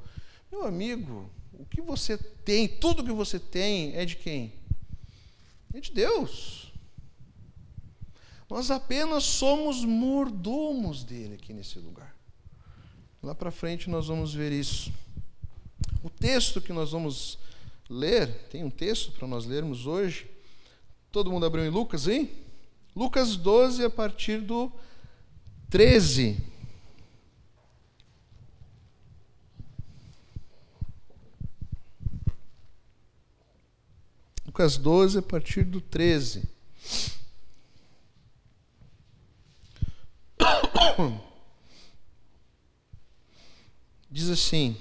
[0.52, 4.52] Meu amigo, o que você tem, tudo que você tem é de quem?
[5.72, 6.70] É de Deus.
[8.50, 12.14] Nós apenas somos mordomos dele aqui nesse lugar.
[13.22, 14.92] Lá para frente nós vamos ver isso.
[16.02, 17.38] O texto que nós vamos
[17.88, 20.30] ler, tem um texto para nós lermos hoje.
[21.10, 22.43] Todo mundo abriu em Lucas, hein?
[22.94, 24.72] Lucas 12, a partir do
[25.68, 26.38] 13.
[34.46, 36.48] Lucas 12, a partir do 13.
[44.08, 44.76] Diz assim: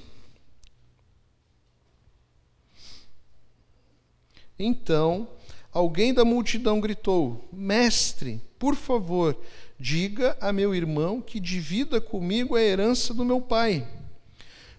[4.59, 5.27] Então
[5.73, 9.35] Alguém da multidão gritou: Mestre, por favor,
[9.79, 13.87] diga a meu irmão que divida comigo a herança do meu pai.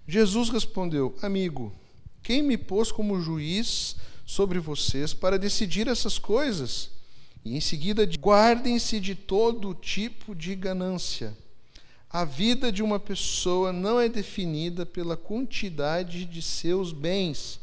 [0.07, 1.73] Jesus respondeu: Amigo,
[2.23, 6.91] quem me pôs como juiz sobre vocês para decidir essas coisas?
[7.45, 11.37] E em seguida, guardem-se de todo tipo de ganância.
[12.09, 17.59] A vida de uma pessoa não é definida pela quantidade de seus bens.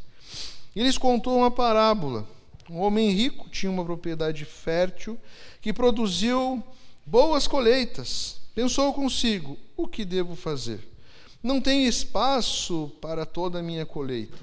[0.75, 2.27] E lhes contou uma parábola.
[2.69, 5.19] Um homem rico tinha uma propriedade fértil
[5.61, 6.63] que produziu
[7.05, 8.41] boas colheitas.
[8.53, 10.79] Pensou consigo: o que devo fazer?
[11.41, 14.37] Não tem espaço para toda a minha colheita.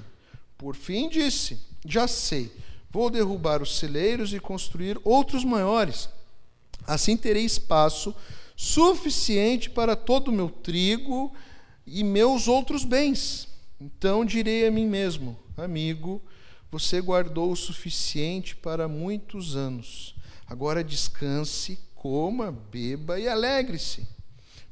[0.57, 2.51] Por fim disse: Já sei,
[2.91, 6.09] vou derrubar os celeiros e construir outros maiores.
[6.87, 8.15] Assim terei espaço
[8.57, 11.33] suficiente para todo o meu trigo
[11.87, 13.47] e meus outros bens.
[13.81, 16.21] Então direi a mim mesmo: Amigo,
[16.71, 20.15] você guardou o suficiente para muitos anos.
[20.47, 24.07] Agora descanse, coma, beba e alegre-se.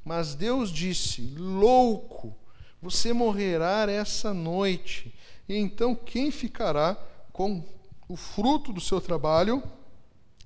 [0.05, 2.37] Mas Deus disse: Louco,
[2.81, 5.15] você morrerá essa noite.
[5.49, 6.97] E então quem ficará
[7.33, 7.65] com
[8.09, 9.63] o fruto do seu trabalho?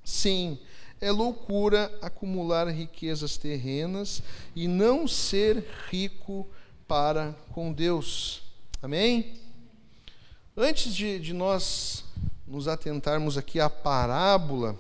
[0.05, 0.59] Sim,
[1.01, 4.23] é loucura acumular riquezas terrenas
[4.55, 6.49] e não ser rico
[6.87, 8.43] para com Deus.
[8.83, 9.35] Amém?
[10.63, 12.05] Antes de, de nós
[12.47, 14.79] nos atentarmos aqui à parábola,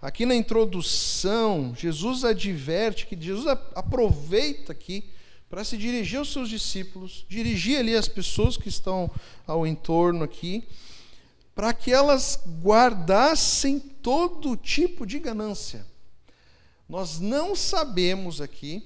[0.00, 5.04] aqui na introdução, Jesus adverte que Jesus aproveita aqui
[5.50, 9.10] para se dirigir aos seus discípulos, dirigir ali as pessoas que estão
[9.46, 10.66] ao entorno aqui,
[11.54, 15.84] para que elas guardassem todo tipo de ganância.
[16.88, 18.82] Nós não sabemos aqui,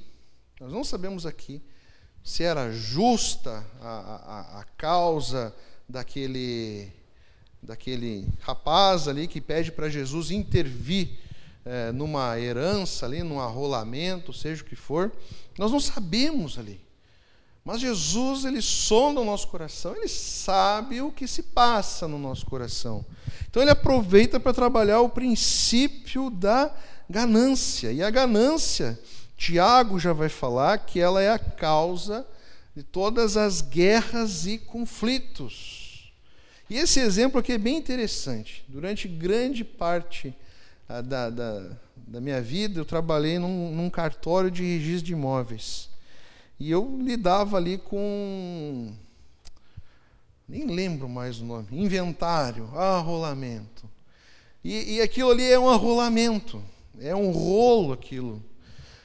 [0.59, 1.63] nós não sabemos aqui
[2.23, 5.55] se era justa a, a, a causa
[5.89, 6.93] daquele,
[7.63, 11.19] daquele rapaz ali que pede para Jesus intervir
[11.65, 15.13] é, numa herança ali, num arrolamento, seja o que for.
[15.59, 16.81] Nós não sabemos ali.
[17.65, 22.45] Mas Jesus, ele sonda o nosso coração, ele sabe o que se passa no nosso
[22.47, 23.05] coração.
[23.49, 26.75] Então ele aproveita para trabalhar o princípio da
[27.09, 27.93] ganância.
[27.93, 28.99] E a ganância,
[29.43, 32.25] Tiago já vai falar que ela é a causa
[32.77, 36.13] de todas as guerras e conflitos.
[36.71, 38.65] E esse exemplo aqui é bem interessante.
[38.69, 40.33] Durante grande parte
[40.89, 45.89] ah, da, da, da minha vida, eu trabalhei num, num cartório de registro de imóveis.
[46.61, 48.95] E eu lidava ali com.
[50.49, 51.67] Nem lembro mais o nome.
[51.73, 53.91] Inventário, arrolamento.
[54.63, 56.63] E, e aquilo ali é um arrolamento.
[57.01, 58.41] É um rolo aquilo.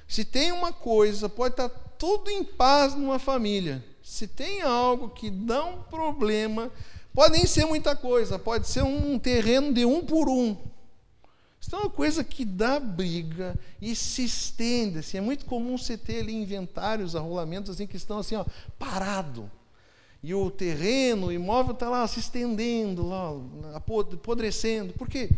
[0.07, 3.83] Se tem uma coisa, pode estar tudo em paz numa família.
[4.01, 6.71] Se tem algo que dá um problema,
[7.13, 10.55] pode nem ser muita coisa, pode ser um terreno de um por um.
[11.59, 14.99] Isso é uma coisa que dá briga e se estende.
[14.99, 18.45] Assim, é muito comum você ter ali inventários, arrolamentos assim, que estão assim, ó,
[18.79, 19.51] parado.
[20.23, 23.31] E o terreno, o imóvel está lá se estendendo, lá,
[23.75, 24.93] apodrecendo.
[24.93, 25.29] Por quê?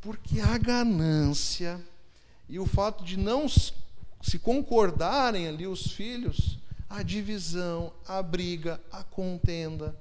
[0.00, 1.80] Porque a ganância
[2.48, 6.58] e o fato de não se concordarem ali os filhos,
[6.88, 9.94] a divisão, a briga, a contenda.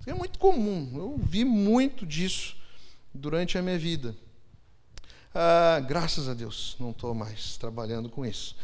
[0.00, 0.90] Isso é muito comum.
[0.94, 2.56] Eu vi muito disso
[3.14, 4.16] durante a minha vida.
[5.34, 8.56] Ah, graças a Deus, não estou mais trabalhando com isso.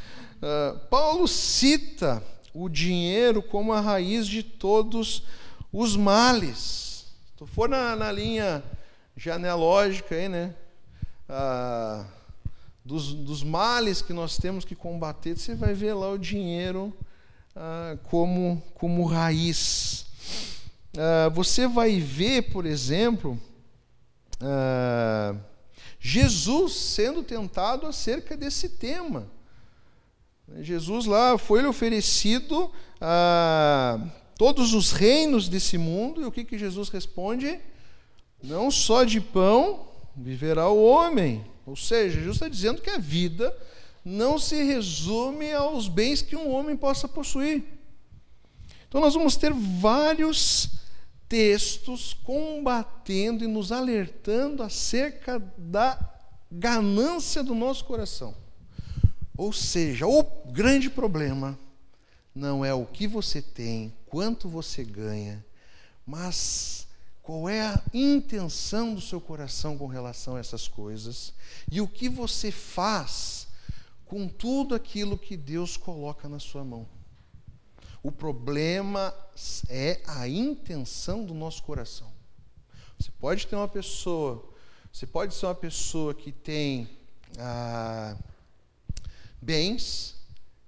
[0.43, 5.23] Ah, Paulo cita o dinheiro como a raiz de todos
[5.73, 7.07] os males.
[7.39, 8.63] Se for na, na linha
[9.17, 10.55] genealógica aí, né?
[11.29, 12.05] Ah,
[12.85, 16.93] dos, dos, males que nós temos que combater, você vai ver lá o dinheiro
[17.57, 20.07] ah, como, como raiz.
[20.97, 23.41] Ah, você vai ver, por exemplo,
[24.41, 25.35] ah,
[25.99, 29.27] Jesus sendo tentado acerca desse tema.
[30.61, 32.71] Jesus lá foi-lhe oferecido
[33.01, 33.99] a
[34.37, 37.59] todos os reinos desse mundo, e o que, que Jesus responde?
[38.43, 41.45] Não só de pão viverá o homem.
[41.67, 43.57] Ou seja, Jesus está dizendo que a vida
[44.05, 47.65] não se resume aos bens que um homem possa possuir.
[48.89, 50.71] Então nós vamos ter vários
[51.29, 55.99] textos combatendo e nos alertando acerca da
[56.51, 58.37] ganância do nosso coração.
[59.37, 60.23] Ou seja, o
[60.53, 61.59] grande problema
[62.35, 65.45] não é o que você tem, quanto você ganha,
[66.07, 66.84] mas
[67.25, 71.33] qual é a intenção do seu coração com relação a essas coisas
[71.73, 73.49] e o que você faz
[74.05, 76.87] com tudo aquilo que Deus coloca na sua mão.
[78.03, 79.15] O problema
[79.71, 82.13] é a intenção do nosso coração.
[82.99, 84.45] Você pode ter uma pessoa,
[84.93, 86.91] você pode ser uma pessoa que tem
[87.39, 88.19] ah,
[89.41, 90.15] bens,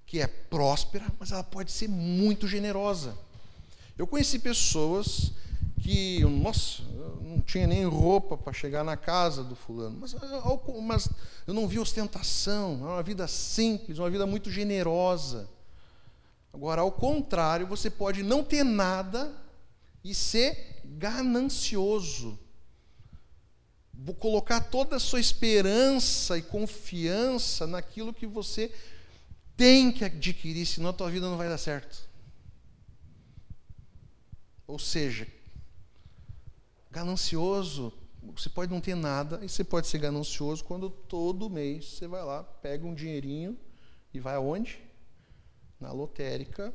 [0.06, 3.14] que é próspera, mas ela pode ser muito generosa.
[3.98, 5.32] Eu conheci pessoas
[5.86, 10.16] que, nossa, eu não tinha nem roupa para chegar na casa do fulano, mas,
[10.82, 11.08] mas
[11.46, 15.48] eu não vi ostentação, é uma vida simples, uma vida muito generosa.
[16.52, 19.32] Agora, ao contrário, você pode não ter nada
[20.02, 22.36] e ser ganancioso.
[23.94, 28.72] Vou colocar toda a sua esperança e confiança naquilo que você
[29.56, 31.96] tem que adquirir, senão a tua vida não vai dar certo.
[34.66, 35.35] Ou seja,
[36.96, 37.92] ganancioso,
[38.34, 42.24] você pode não ter nada e você pode ser ganancioso quando todo mês você vai
[42.24, 43.56] lá, pega um dinheirinho
[44.14, 44.86] e vai aonde?
[45.78, 46.72] na lotérica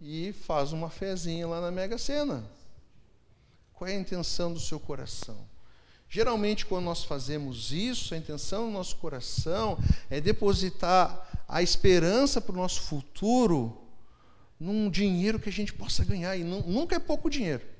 [0.00, 2.44] e faz uma fezinha lá na Mega Sena.
[3.72, 5.46] Qual é a intenção do seu coração?
[6.08, 9.78] Geralmente, quando nós fazemos isso, a intenção do nosso coração
[10.08, 13.82] é depositar a esperança para o nosso futuro
[14.58, 16.34] num dinheiro que a gente possa ganhar.
[16.36, 17.75] E nunca é pouco dinheiro.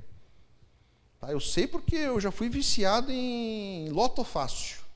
[1.20, 1.30] Tá?
[1.30, 4.86] Eu sei porque eu já fui viciado em loto fácil.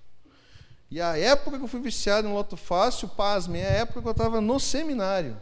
[0.90, 4.08] E a época que eu fui viciado em Loto Fácil, pasme, é a época que
[4.08, 5.36] eu estava no seminário.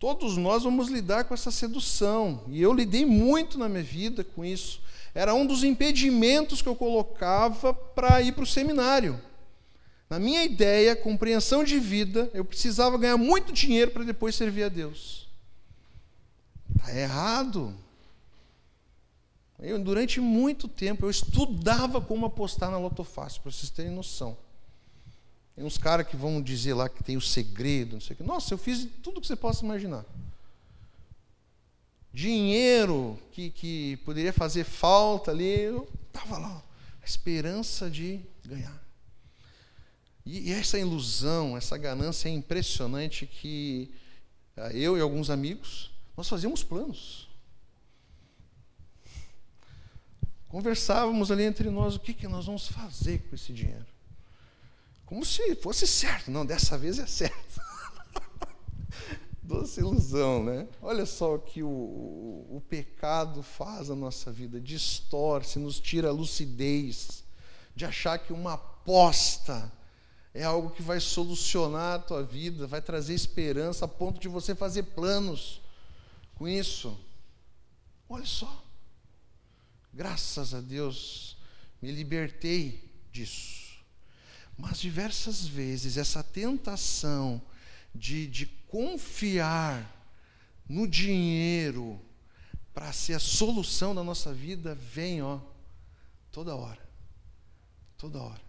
[0.00, 2.42] Todos nós vamos lidar com essa sedução.
[2.48, 4.82] E eu lidei muito na minha vida com isso.
[5.14, 9.18] Era um dos impedimentos que eu colocava para ir para o seminário.
[10.10, 14.68] Na minha ideia, compreensão de vida, eu precisava ganhar muito dinheiro para depois servir a
[14.68, 15.28] Deus.
[16.76, 17.74] Está errado.
[19.58, 24.36] Eu, durante muito tempo eu estudava como apostar na Loto Fácil, para vocês terem noção.
[25.54, 28.22] Tem uns caras que vão dizer lá que tem o segredo, não sei o que.
[28.22, 30.04] Nossa, eu fiz tudo que você possa imaginar.
[32.12, 36.62] Dinheiro que, que poderia fazer falta ali, eu estava lá.
[37.02, 38.82] A esperança de ganhar.
[40.26, 43.90] E, e essa ilusão, essa ganância é impressionante que
[44.56, 47.25] ah, eu e alguns amigos, nós fazíamos planos.
[50.56, 53.84] Conversávamos ali entre nós o que, que nós vamos fazer com esse dinheiro.
[55.04, 56.30] Como se fosse certo.
[56.30, 57.60] Não, dessa vez é certo.
[59.42, 60.66] Doce ilusão, né?
[60.80, 66.08] Olha só o que o, o, o pecado faz na nossa vida: distorce, nos tira
[66.08, 67.22] a lucidez
[67.74, 69.70] de achar que uma aposta
[70.32, 74.54] é algo que vai solucionar a tua vida, vai trazer esperança a ponto de você
[74.54, 75.60] fazer planos
[76.34, 76.98] com isso.
[78.08, 78.65] Olha só.
[79.96, 81.38] Graças a Deus,
[81.80, 83.78] me libertei disso.
[84.54, 87.40] Mas diversas vezes essa tentação
[87.94, 89.90] de, de confiar
[90.68, 91.98] no dinheiro
[92.74, 95.40] para ser a solução da nossa vida vem, ó,
[96.30, 96.86] toda hora.
[97.96, 98.42] Toda hora.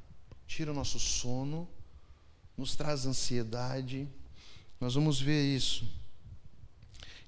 [0.46, 1.66] Tira o nosso sono,
[2.58, 4.06] nos traz ansiedade.
[4.82, 5.88] Nós vamos ver isso.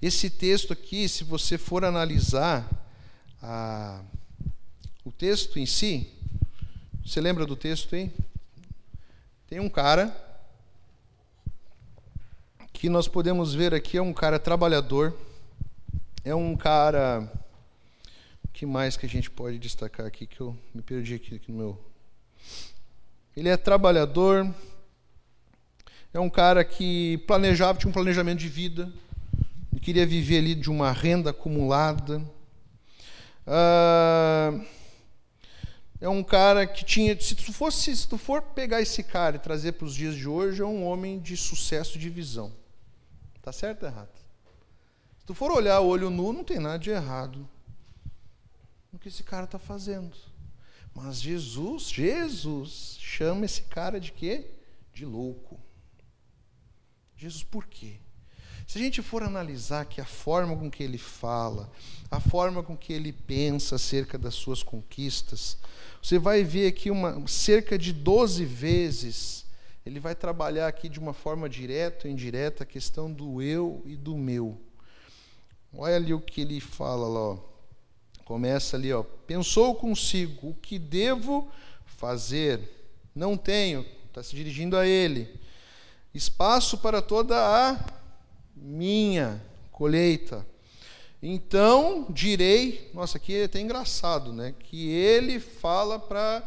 [0.01, 2.88] Esse texto aqui, se você for analisar
[3.41, 4.01] a,
[5.03, 6.11] o texto em si,
[7.05, 8.11] você lembra do texto aí?
[9.47, 10.15] Tem um cara
[12.71, 15.17] que nós podemos ver aqui é um cara trabalhador,
[16.23, 17.31] é um cara
[18.53, 21.57] que mais que a gente pode destacar aqui que eu me perdi aqui, aqui no
[21.57, 21.85] meu.
[23.35, 24.53] Ele é trabalhador,
[26.13, 28.91] é um cara que planejava, tinha um planejamento de vida,
[29.89, 32.21] queria viver ali de uma renda acumulada.
[33.51, 34.61] Ah,
[35.99, 37.19] é um cara que tinha.
[37.19, 40.27] Se tu, fosse, se tu for pegar esse cara e trazer para os dias de
[40.27, 42.53] hoje, é um homem de sucesso de visão.
[43.41, 44.15] Tá certo ou errado?
[45.17, 47.49] Se tu for olhar o olho nu, não tem nada de errado
[48.93, 50.15] no que esse cara está fazendo.
[50.93, 54.51] Mas Jesus, Jesus chama esse cara de quê?
[54.93, 55.59] De louco.
[57.15, 57.99] Jesus, por quê?
[58.69, 61.71] Se a gente for analisar que a forma com que ele fala,
[62.11, 65.57] a forma com que ele pensa acerca das suas conquistas,
[65.99, 69.43] você vai ver aqui uma, cerca de 12 vezes,
[69.83, 73.95] ele vai trabalhar aqui de uma forma direta ou indireta a questão do eu e
[73.95, 74.61] do meu.
[75.75, 77.37] Olha ali o que ele fala lá, ó.
[78.23, 79.01] Começa ali, ó.
[79.01, 81.49] Pensou consigo o que devo
[81.87, 82.61] fazer?
[83.15, 83.83] Não tenho.
[84.05, 85.27] Está se dirigindo a ele.
[86.13, 87.98] Espaço para toda a
[88.61, 89.41] minha
[89.71, 90.45] colheita.
[91.21, 94.53] Então direi, nossa, aqui é até engraçado, né?
[94.59, 96.43] Que ele fala para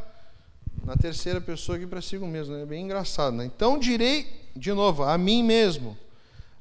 [0.85, 2.63] na terceira pessoa aqui para si mesmo, né?
[2.63, 3.45] É bem engraçado, né?
[3.45, 5.97] Então direi de novo a mim mesmo,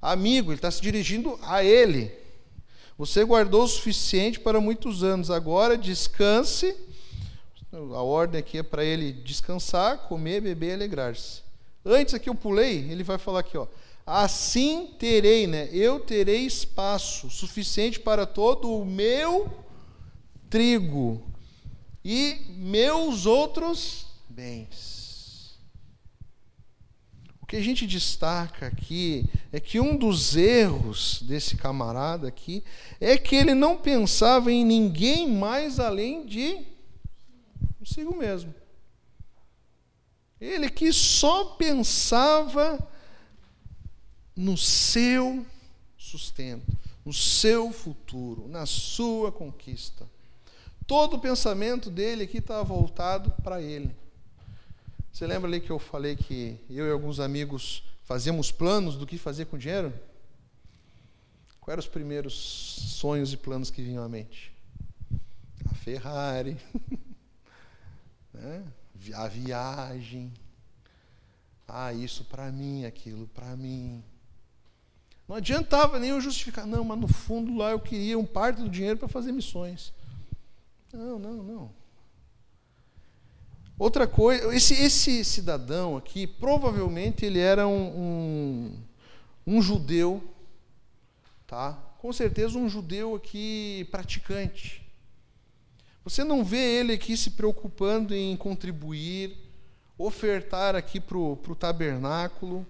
[0.02, 2.12] amigo, ele está se dirigindo a ele.
[2.98, 6.76] Você guardou o suficiente para muitos anos, agora descanse.
[7.74, 11.42] A ordem aqui é para ele descansar, comer, beber e alegrar-se.
[11.86, 13.66] Antes aqui eu pulei, ele vai falar aqui, ó.
[14.06, 15.70] Assim terei, né?
[15.72, 19.50] Eu terei espaço suficiente para todo o meu
[20.50, 21.24] trigo
[22.04, 25.60] e meus outros bens.
[27.42, 32.64] O que a gente destaca aqui é que um dos erros desse camarada aqui
[33.00, 36.66] é que ele não pensava em ninguém mais além de
[37.78, 38.54] consigo mesmo.
[40.40, 42.91] Ele que só pensava
[44.42, 45.46] no seu
[45.96, 46.76] sustento,
[47.06, 50.10] no seu futuro, na sua conquista.
[50.88, 53.96] Todo o pensamento dele aqui está voltado para ele.
[55.14, 59.16] Você lembra ali que eu falei que eu e alguns amigos fazíamos planos do que
[59.16, 59.94] fazer com o dinheiro?
[61.60, 64.52] Quais eram os primeiros sonhos e planos que vinham à mente?
[65.70, 66.58] A Ferrari,
[68.34, 68.64] né?
[69.14, 70.34] a viagem.
[71.68, 74.04] Ah, isso para mim, aquilo para mim.
[75.32, 78.68] Não adiantava nem eu justificar, não, mas no fundo lá eu queria um parte do
[78.68, 79.94] dinheiro para fazer missões.
[80.92, 81.72] Não, não, não.
[83.80, 88.76] Outra coisa, esse, esse cidadão aqui, provavelmente ele era um,
[89.48, 90.22] um, um judeu,
[91.48, 91.82] tá?
[92.00, 94.86] com certeza um judeu aqui praticante.
[96.04, 99.38] Você não vê ele aqui se preocupando em contribuir,
[99.98, 102.68] ofertar aqui para o tabernáculo.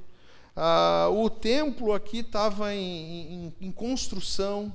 [0.55, 4.73] Ah, o templo aqui estava em, em, em, construção,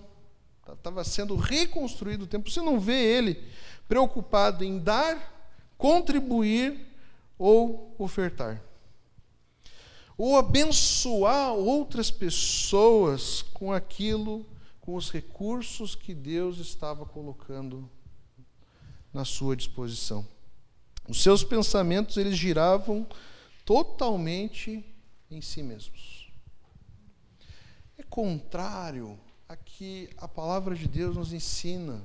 [0.72, 2.50] Estava sendo reconstruído o templo.
[2.50, 3.42] Você não vê ele
[3.88, 5.32] preocupado em dar,
[5.78, 6.86] contribuir
[7.38, 8.60] ou ofertar.
[10.18, 14.44] Ou abençoar outras pessoas com aquilo,
[14.80, 17.88] com os recursos que Deus estava colocando
[19.12, 20.26] na sua disposição.
[21.08, 23.06] Os seus pensamentos eles giravam
[23.64, 24.84] totalmente
[25.30, 26.30] em si mesmos.
[27.98, 29.18] É contrário
[29.48, 32.02] a que a palavra de Deus nos ensina.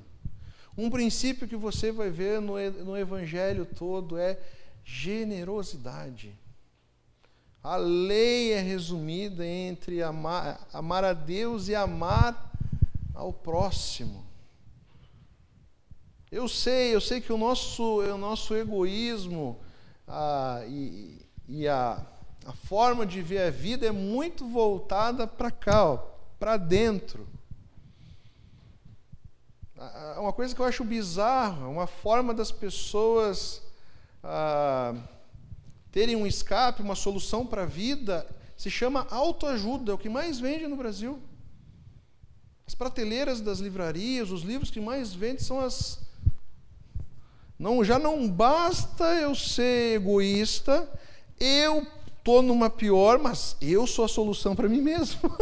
[0.78, 2.53] Um princípio que você vai ver no,
[2.84, 4.39] no Evangelho todo é
[4.84, 6.38] generosidade.
[7.63, 12.51] A lei é resumida entre amar, amar a Deus e amar
[13.13, 14.26] ao próximo.
[16.32, 19.59] Eu sei, eu sei que o nosso, o nosso egoísmo
[20.07, 22.03] ah, e, e a,
[22.45, 25.97] a forma de ver a vida é muito voltada para cá,
[26.39, 27.27] para dentro.
[30.17, 33.61] Uma coisa que eu acho bizarra, uma forma das pessoas
[34.23, 34.93] ah,
[35.91, 40.39] terem um escape, uma solução para a vida, se chama autoajuda, é o que mais
[40.39, 41.19] vende no Brasil.
[42.67, 45.99] As prateleiras das livrarias, os livros que mais vendem são as
[47.61, 50.89] não, já não basta eu ser egoísta,
[51.39, 51.85] eu
[52.22, 55.19] estou numa pior, mas eu sou a solução para mim mesmo.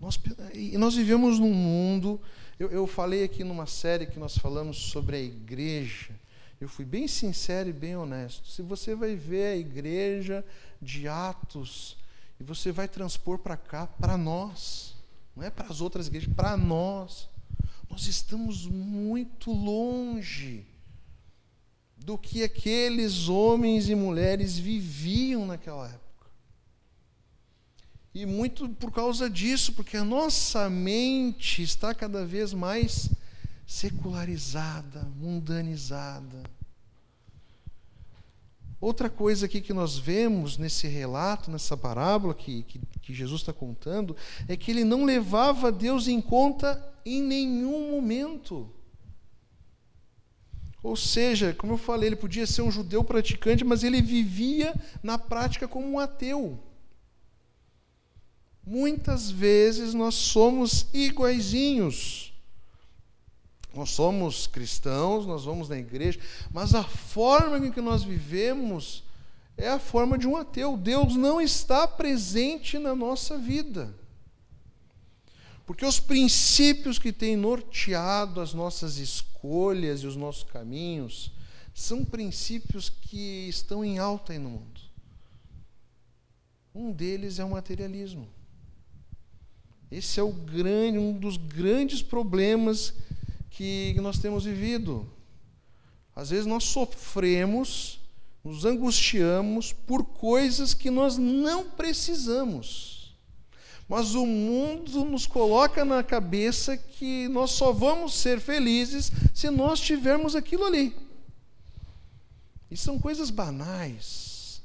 [0.00, 0.18] nós,
[0.54, 2.18] e nós vivemos num mundo.
[2.58, 6.18] Eu, eu falei aqui numa série que nós falamos sobre a igreja.
[6.58, 8.48] Eu fui bem sincero e bem honesto.
[8.48, 10.42] Se você vai ver a igreja
[10.80, 11.98] de Atos
[12.40, 14.94] e você vai transpor para cá, para nós
[15.36, 17.28] não é para as outras igrejas, para nós.
[17.90, 20.71] Nós estamos muito longe
[22.02, 26.02] do que aqueles homens e mulheres viviam naquela época.
[28.14, 33.08] E muito por causa disso, porque a nossa mente está cada vez mais
[33.66, 36.42] secularizada, mundanizada.
[38.80, 43.52] Outra coisa aqui que nós vemos nesse relato, nessa parábola que, que, que Jesus está
[43.52, 44.16] contando,
[44.48, 48.68] é que ele não levava Deus em conta em nenhum momento.
[50.82, 55.16] Ou seja, como eu falei, ele podia ser um judeu praticante, mas ele vivia na
[55.16, 56.58] prática como um ateu.
[58.66, 62.32] Muitas vezes nós somos iguaizinhos.
[63.74, 66.20] Nós somos cristãos, nós vamos na igreja,
[66.50, 69.02] mas a forma em que nós vivemos
[69.56, 70.76] é a forma de um ateu.
[70.76, 73.94] Deus não está presente na nossa vida.
[75.72, 81.32] Porque os princípios que têm norteado as nossas escolhas e os nossos caminhos
[81.72, 84.82] são princípios que estão em alta aí no mundo.
[86.74, 88.28] Um deles é o materialismo.
[89.90, 92.92] Esse é o grande, um dos grandes problemas
[93.48, 95.10] que nós temos vivido.
[96.14, 97.98] Às vezes nós sofremos,
[98.44, 102.91] nos angustiamos por coisas que nós não precisamos.
[103.88, 109.80] Mas o mundo nos coloca na cabeça que nós só vamos ser felizes se nós
[109.80, 110.96] tivermos aquilo ali.
[112.70, 114.62] E são coisas banais.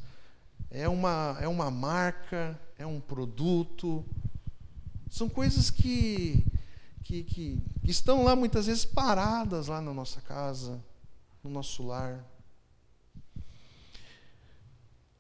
[0.69, 4.05] É uma, é uma marca, é um produto.
[5.09, 6.45] São coisas que
[7.07, 10.83] que, que estão lá muitas vezes paradas lá na nossa casa,
[11.41, 12.21] no nosso lar.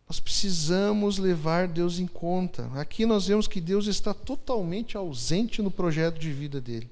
[0.07, 2.71] Nós precisamos levar Deus em conta.
[2.75, 6.89] Aqui nós vemos que Deus está totalmente ausente no projeto de vida dele.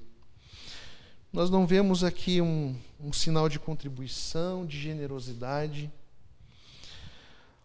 [1.32, 5.90] Nós não vemos aqui um, um sinal de contribuição, de generosidade.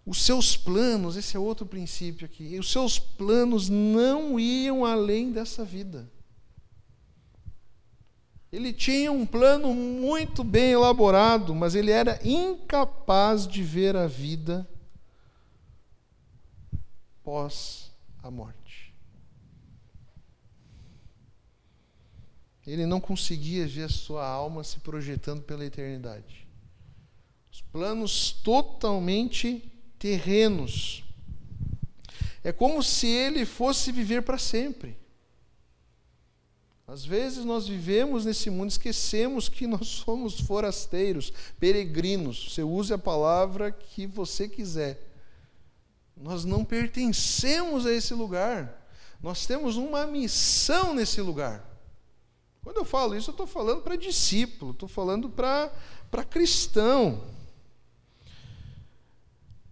[0.05, 5.65] Os seus planos, esse é outro princípio aqui, os seus planos não iam além dessa
[5.65, 6.09] vida.
[8.51, 14.67] Ele tinha um plano muito bem elaborado, mas ele era incapaz de ver a vida
[17.23, 17.91] pós
[18.21, 18.93] a morte.
[22.65, 26.47] Ele não conseguia ver a sua alma se projetando pela eternidade.
[27.51, 31.03] Os planos totalmente terrenos.
[32.43, 34.97] É como se ele fosse viver para sempre.
[36.87, 42.51] Às vezes nós vivemos nesse mundo, esquecemos que nós somos forasteiros, peregrinos.
[42.53, 45.10] Você use a palavra que você quiser.
[46.21, 48.79] Nós não pertencemos a esse lugar.
[49.21, 51.67] Nós temos uma missão nesse lugar.
[52.63, 55.71] Quando eu falo isso, eu estou falando para discípulo, estou falando para,
[56.29, 57.23] cristão.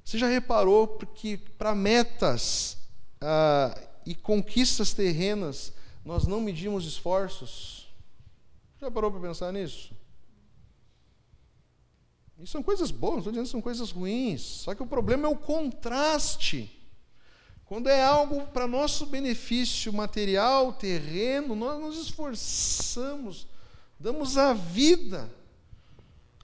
[0.03, 2.77] Você já reparou que para metas
[3.21, 5.71] ah, e conquistas terrenas,
[6.03, 7.87] nós não medimos esforços?
[8.81, 9.98] Já parou para pensar nisso?
[12.41, 14.41] Isso são coisas boas, não estou dizendo que são coisas ruins.
[14.41, 16.71] Só que o problema é o contraste.
[17.65, 23.45] Quando é algo para nosso benefício material, terreno, nós nos esforçamos,
[23.99, 25.29] damos a vida.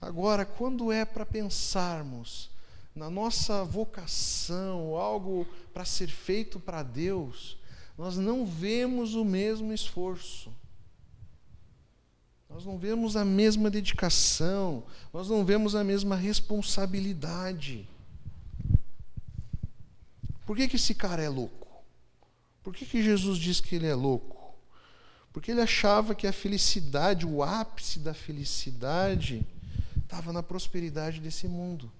[0.00, 2.50] Agora, quando é para pensarmos
[2.94, 7.56] na nossa vocação, algo para ser feito para Deus,
[7.96, 10.52] nós não vemos o mesmo esforço.
[12.56, 14.82] Nós não vemos a mesma dedicação,
[15.12, 17.86] nós não vemos a mesma responsabilidade.
[20.46, 21.68] Por que, que esse cara é louco?
[22.64, 24.54] Por que, que Jesus diz que ele é louco?
[25.34, 29.46] Porque ele achava que a felicidade, o ápice da felicidade,
[30.02, 31.92] estava na prosperidade desse mundo.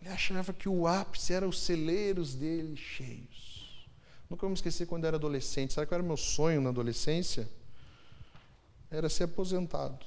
[0.00, 3.84] Ele achava que o ápice era os celeiros dele cheios.
[4.30, 5.72] Nunca vou me esquecer quando eu era adolescente.
[5.72, 7.50] Sabe qual era o meu sonho na adolescência?
[8.92, 10.04] Era ser aposentado.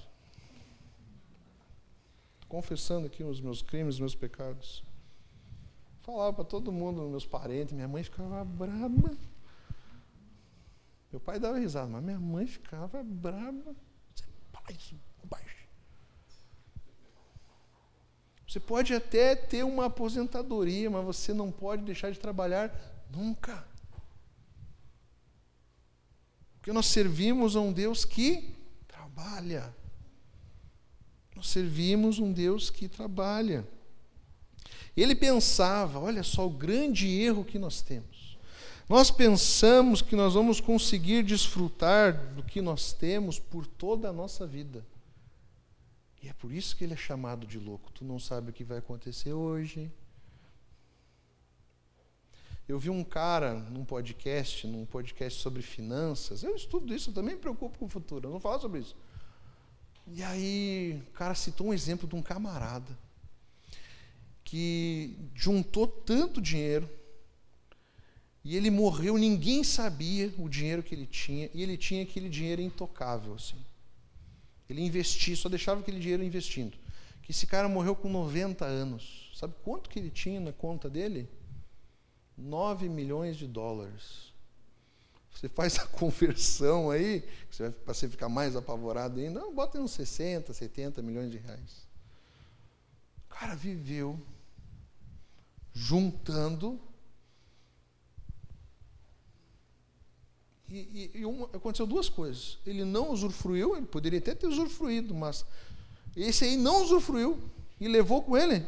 [2.47, 4.83] Confessando aqui os meus crimes, os meus pecados.
[6.01, 9.17] Falava para todo mundo, meus parentes, minha mãe ficava braba.
[11.11, 13.75] Meu pai dava risada, mas minha mãe ficava braba.
[14.13, 15.67] Você faz bobagem.
[18.47, 22.71] Você pode até ter uma aposentadoria, mas você não pode deixar de trabalhar
[23.09, 23.67] nunca.
[26.57, 28.64] Porque nós servimos a um Deus que
[29.15, 29.73] trabalha.
[31.35, 33.65] Nós servimos um Deus que trabalha.
[34.95, 38.37] Ele pensava, olha só o grande erro que nós temos.
[38.87, 44.45] Nós pensamos que nós vamos conseguir desfrutar do que nós temos por toda a nossa
[44.45, 44.85] vida.
[46.21, 47.91] E é por isso que ele é chamado de louco.
[47.91, 49.91] Tu não sabe o que vai acontecer hoje.
[52.67, 56.43] Eu vi um cara num podcast, num podcast sobre finanças.
[56.43, 58.27] Eu estudo isso, eu também me preocupo com o futuro.
[58.27, 58.95] Eu não falo sobre isso.
[60.07, 62.97] E aí, o cara citou um exemplo de um camarada
[64.43, 66.89] que juntou tanto dinheiro
[68.43, 72.61] e ele morreu, ninguém sabia o dinheiro que ele tinha, e ele tinha aquele dinheiro
[72.61, 73.57] intocável assim.
[74.69, 76.77] Ele investia, só deixava aquele dinheiro investindo.
[77.23, 79.31] Que esse cara morreu com 90 anos.
[79.33, 81.27] Sabe quanto que ele tinha na conta dele?
[82.37, 84.33] 9 milhões de dólares.
[85.33, 87.23] Você faz a conversão aí,
[87.83, 91.87] para você ficar mais apavorado ainda, bota uns 60, 70 milhões de reais.
[93.25, 94.19] O cara viveu
[95.73, 96.79] juntando.
[100.69, 102.57] E, e, e uma, aconteceu duas coisas.
[102.65, 105.45] Ele não usufruiu, ele poderia até ter usufruído, mas
[106.15, 107.39] esse aí não usufruiu
[107.79, 108.65] e levou com ele?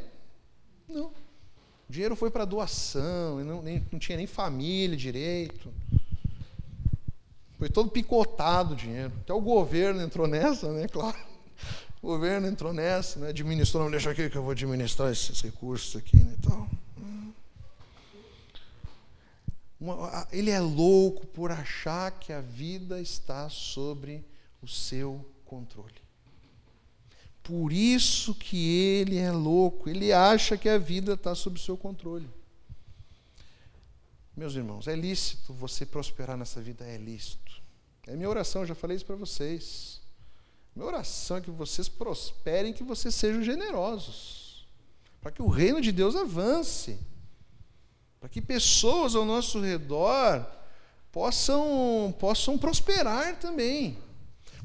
[0.87, 1.11] Não.
[1.89, 5.71] O dinheiro foi para doação, não, nem, não tinha nem família direito.
[7.57, 9.11] Foi todo picotado o dinheiro.
[9.21, 10.87] Até o governo entrou nessa, né?
[10.87, 11.17] Claro.
[12.01, 13.29] O governo entrou nessa, né?
[13.29, 16.35] administrou, não deixa aqui que eu vou administrar esses recursos aqui né?
[16.37, 16.69] então,
[20.31, 24.23] ele é louco por achar que a vida está sobre
[24.61, 26.06] o seu controle.
[27.47, 32.29] Por isso que ele é louco, ele acha que a vida está sob seu controle.
[34.35, 37.61] Meus irmãos, é lícito você prosperar nessa vida, é lícito.
[38.05, 40.01] É minha oração, já falei isso para vocês.
[40.75, 44.67] Minha oração é que vocês prosperem, que vocês sejam generosos,
[45.21, 46.99] para que o reino de Deus avance,
[48.19, 50.45] para que pessoas ao nosso redor
[51.13, 53.97] possam, possam prosperar também.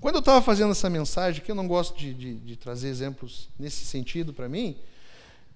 [0.03, 3.49] Quando eu estava fazendo essa mensagem, que eu não gosto de, de, de trazer exemplos
[3.57, 4.77] nesse sentido para mim,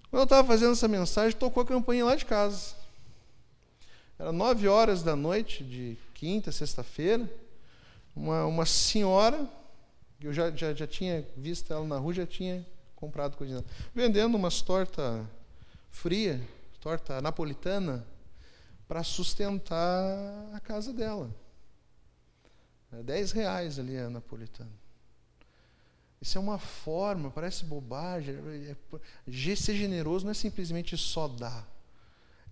[0.08, 2.76] quando eu estava fazendo essa mensagem, tocou a campainha lá de casa.
[4.16, 7.28] Era nove horas da noite de quinta, sexta-feira.
[8.14, 9.50] Uma, uma senhora,
[10.20, 13.64] eu já, já, já tinha visto ela na rua, já tinha comprado coisa.
[13.92, 15.26] Vendendo umas tortas
[15.90, 16.40] fria,
[16.80, 18.06] torta napolitana,
[18.86, 19.82] para sustentar
[20.54, 21.28] a casa dela.
[22.98, 24.70] É dez reais ali a napolitana.
[26.20, 28.34] Isso é uma forma, parece bobagem.
[28.34, 28.76] É,
[29.26, 31.76] é, ser generoso não é simplesmente só dar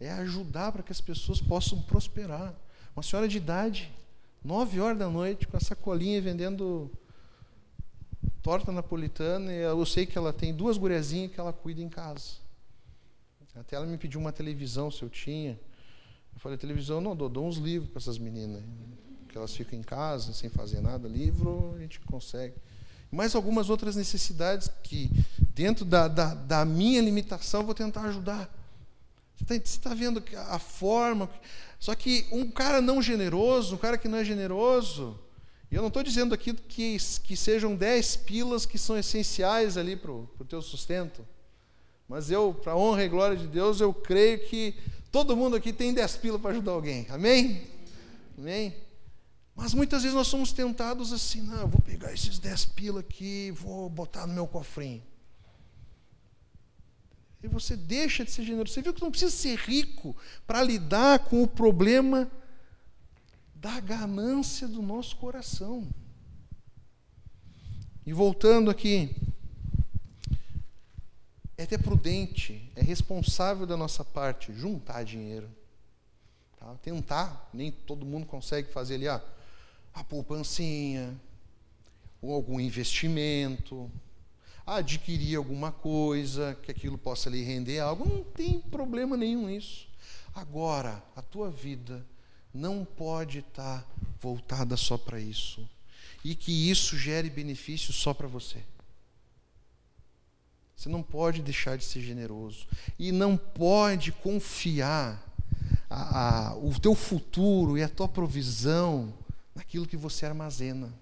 [0.01, 2.55] é ajudar para que as pessoas possam prosperar.
[2.95, 3.93] Uma senhora de idade,
[4.43, 6.91] nove horas da noite, com a sacolinha vendendo
[8.43, 12.45] torta napolitana, e eu sei que ela tem duas guriazinhas que ela cuida em casa.
[13.55, 15.59] Até ela me pediu uma televisão, se eu tinha.
[16.33, 18.63] Eu falei, televisão não dou, dou uns livros para essas meninas.
[19.35, 21.09] Que elas ficam em casa, sem fazer nada.
[21.09, 22.55] Livro a gente consegue.
[23.11, 25.11] Mais algumas outras necessidades que,
[25.53, 28.49] dentro da, da, da minha limitação, vou tentar ajudar.
[29.37, 31.29] Você está tá vendo a forma.
[31.81, 35.19] Só que um cara não generoso, um cara que não é generoso,
[35.69, 39.97] e eu não estou dizendo aqui que, que sejam dez pilas que são essenciais ali
[39.97, 41.27] para o teu sustento.
[42.09, 44.77] Mas eu, para a honra e glória de Deus, eu creio que
[45.11, 47.09] todo mundo aqui tem dez pilas para ajudar alguém.
[47.11, 47.63] Amém?
[48.39, 48.85] Amém?
[49.55, 53.89] Mas muitas vezes nós somos tentados assim, não, vou pegar esses dez pilas aqui, vou
[53.89, 55.03] botar no meu cofrinho.
[57.43, 58.73] E você deixa de ser generoso.
[58.73, 62.31] Você viu que não precisa ser rico para lidar com o problema
[63.55, 65.87] da ganância do nosso coração.
[68.07, 69.15] E voltando aqui,
[71.57, 75.49] é até prudente, é responsável da nossa parte juntar dinheiro.
[76.59, 76.75] Tá?
[76.83, 79.23] Tentar, nem todo mundo consegue fazer ali a,
[79.95, 81.15] a poupancinha,
[82.21, 83.91] ou algum investimento,
[84.67, 89.87] adquirir alguma coisa, que aquilo possa lhe render algo, não tem problema nenhum nisso.
[90.35, 92.05] Agora, a tua vida
[92.53, 93.87] não pode estar
[94.21, 95.69] voltada só para isso.
[96.25, 98.63] E que isso gere benefício só para você.
[100.75, 102.67] Você não pode deixar de ser generoso.
[102.99, 105.23] E não pode confiar
[105.89, 109.13] a, a, o teu futuro e a tua provisão
[109.55, 110.93] naquilo que você armazena.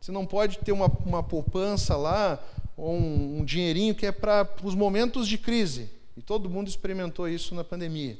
[0.00, 2.42] Você não pode ter uma, uma poupança lá,
[2.76, 5.90] ou um, um dinheirinho que é para os momentos de crise.
[6.16, 8.18] E todo mundo experimentou isso na pandemia.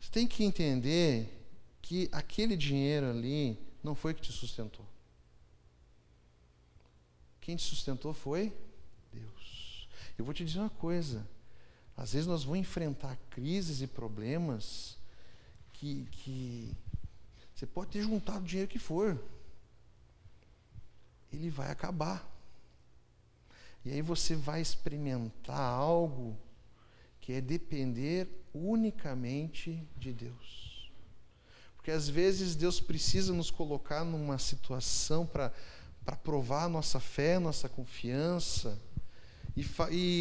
[0.00, 1.40] Você tem que entender
[1.80, 4.84] que aquele dinheiro ali não foi que te sustentou.
[7.40, 8.52] Quem te sustentou foi
[9.12, 9.88] Deus.
[10.18, 11.26] Eu vou te dizer uma coisa.
[11.96, 14.99] Às vezes nós vamos enfrentar crises e problemas
[15.80, 16.76] que, que
[17.54, 19.18] você pode ter juntado o dinheiro que for.
[21.32, 22.28] Ele vai acabar.
[23.82, 26.36] E aí você vai experimentar algo
[27.18, 30.92] que é depender unicamente de Deus.
[31.76, 35.50] Porque às vezes Deus precisa nos colocar numa situação para
[36.22, 38.78] provar nossa fé, nossa confiança
[39.56, 39.64] e,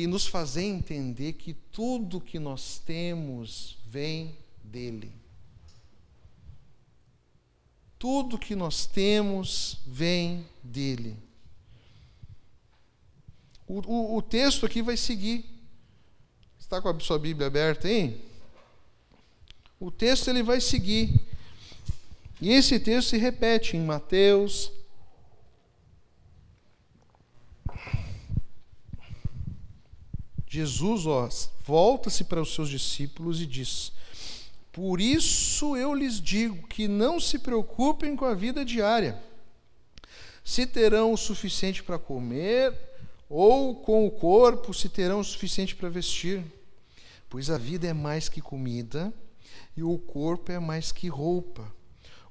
[0.04, 5.20] e nos fazer entender que tudo que nós temos vem dEle.
[8.00, 11.18] Tudo que nós temos vem dele.
[13.68, 15.46] O, o, o texto aqui vai seguir.
[16.58, 18.20] Está com a sua Bíblia aberta aí?
[19.80, 21.14] O texto ele vai seguir.
[22.42, 24.72] E esse texto se repete em Mateus.
[30.48, 31.30] Jesus, ó,
[31.66, 33.92] volta-se para os seus discípulos e diz:
[34.80, 39.22] por isso eu lhes digo que não se preocupem com a vida diária,
[40.42, 42.74] se terão o suficiente para comer,
[43.30, 46.42] ou com o corpo, se terão o suficiente para vestir.
[47.30, 49.14] Pois a vida é mais que comida,
[49.76, 51.70] e o corpo é mais que roupa.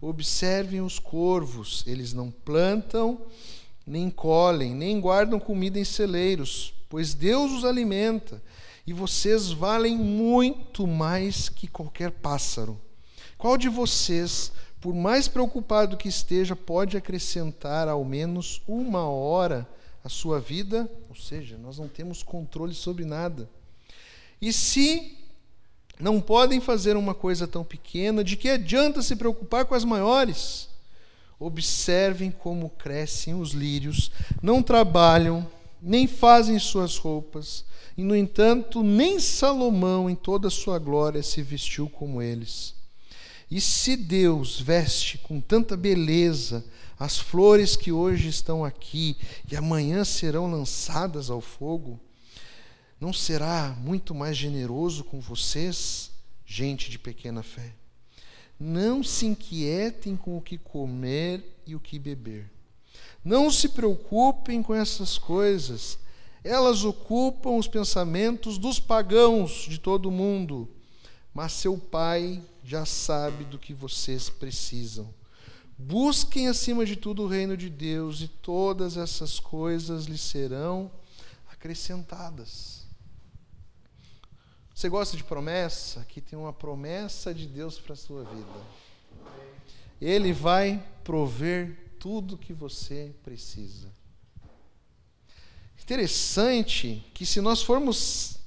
[0.01, 3.27] Observem os corvos, eles não plantam,
[3.87, 8.43] nem colhem, nem guardam comida em celeiros, pois Deus os alimenta
[8.89, 12.81] e vocês valem muito mais que qualquer pássaro.
[13.37, 19.69] Qual de vocês, por mais preocupado que esteja, pode acrescentar ao menos uma hora
[20.03, 20.91] à sua vida?
[21.11, 23.47] Ou seja, nós não temos controle sobre nada.
[24.41, 25.19] E se
[26.01, 30.67] não podem fazer uma coisa tão pequena, de que adianta se preocupar com as maiores?
[31.39, 34.11] Observem como crescem os lírios,
[34.41, 35.47] não trabalham,
[35.83, 37.68] nem fazem suas roupas.
[37.99, 42.73] E, no entanto, nem Salomão, em toda a sua glória, se vestiu como eles.
[43.51, 46.65] E se Deus veste com tanta beleza
[46.97, 49.17] as flores que hoje estão aqui
[49.51, 51.99] e amanhã serão lançadas ao fogo,
[53.01, 56.13] não será muito mais generoso com vocês,
[56.47, 57.73] gente de pequena fé?
[58.61, 62.49] Não se inquietem com o que comer e o que beber.
[63.25, 65.99] Não se preocupem com essas coisas
[66.49, 70.67] elas ocupam os pensamentos dos pagãos de todo o mundo,
[71.35, 75.13] mas seu Pai já sabe do que vocês precisam.
[75.77, 80.91] Busquem acima de tudo o reino de Deus e todas essas coisas lhes serão
[81.53, 82.87] acrescentadas.
[84.75, 86.01] Você gosta de promessa?
[86.01, 88.61] Aqui tem uma promessa de Deus para a sua vida.
[90.01, 93.98] Ele vai prover tudo que você precisa.
[95.89, 98.41] Interessante que se nós formos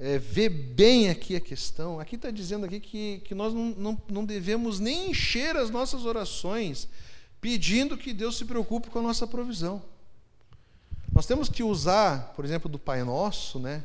[0.00, 4.02] é, ver bem aqui a questão, aqui está dizendo aqui que, que nós não, não,
[4.08, 6.88] não devemos nem encher as nossas orações
[7.40, 9.80] pedindo que Deus se preocupe com a nossa provisão.
[11.12, 13.84] Nós temos que usar, por exemplo, do Pai Nosso, né?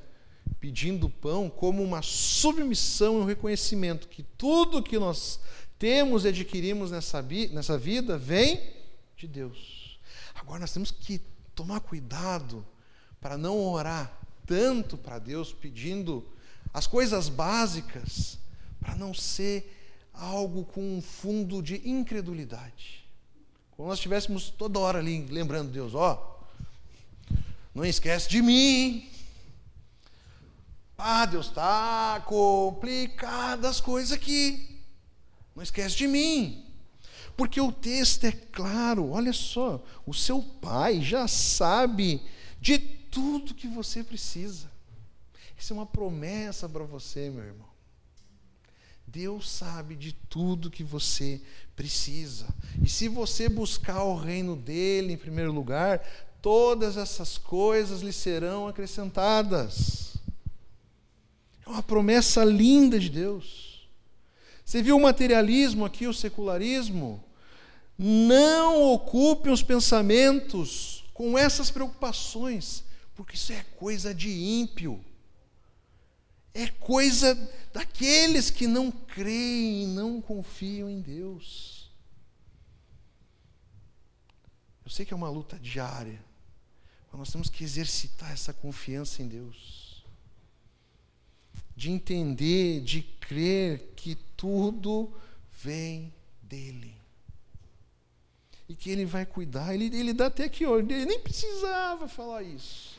[0.59, 5.39] Pedindo pão como uma submissão e um reconhecimento que tudo que nós
[5.77, 8.59] temos e adquirimos nessa, nessa vida vem
[9.15, 9.99] de Deus.
[10.33, 11.21] Agora nós temos que
[11.53, 12.65] tomar cuidado
[13.19, 16.25] para não orar tanto para Deus pedindo
[16.73, 18.37] as coisas básicas,
[18.79, 19.73] para não ser
[20.13, 23.05] algo com um fundo de incredulidade.
[23.71, 27.35] Como nós estivéssemos toda hora ali lembrando Deus, ó, oh,
[27.75, 29.09] não esquece de mim.
[30.97, 34.81] Ah, Deus, está complicado as coisas aqui.
[35.55, 36.65] Não esquece de mim.
[37.35, 42.19] Porque o texto é claro, olha só, o seu pai já sabe
[42.59, 44.69] de tudo que você precisa.
[45.57, 47.65] Isso é uma promessa para você, meu irmão.
[49.07, 51.41] Deus sabe de tudo que você
[51.75, 52.45] precisa.
[52.79, 55.99] E se você buscar o reino dele em primeiro lugar,
[56.43, 60.17] todas essas coisas lhe serão acrescentadas.
[61.65, 63.89] É uma promessa linda de Deus.
[64.63, 67.23] Você viu o materialismo aqui, o secularismo?
[67.97, 72.83] Não ocupe os pensamentos com essas preocupações,
[73.17, 75.03] porque isso é coisa de ímpio.
[76.53, 77.35] É coisa
[77.73, 81.89] daqueles que não creem e não confiam em Deus.
[84.85, 86.23] Eu sei que é uma luta diária,
[87.11, 90.05] mas nós temos que exercitar essa confiança em Deus.
[91.75, 95.11] De entender, de crer que tudo
[95.51, 96.95] vem dEle.
[98.69, 99.73] E que Ele vai cuidar.
[99.73, 102.96] Ele, ele dá até aqui, ele nem precisava falar isso.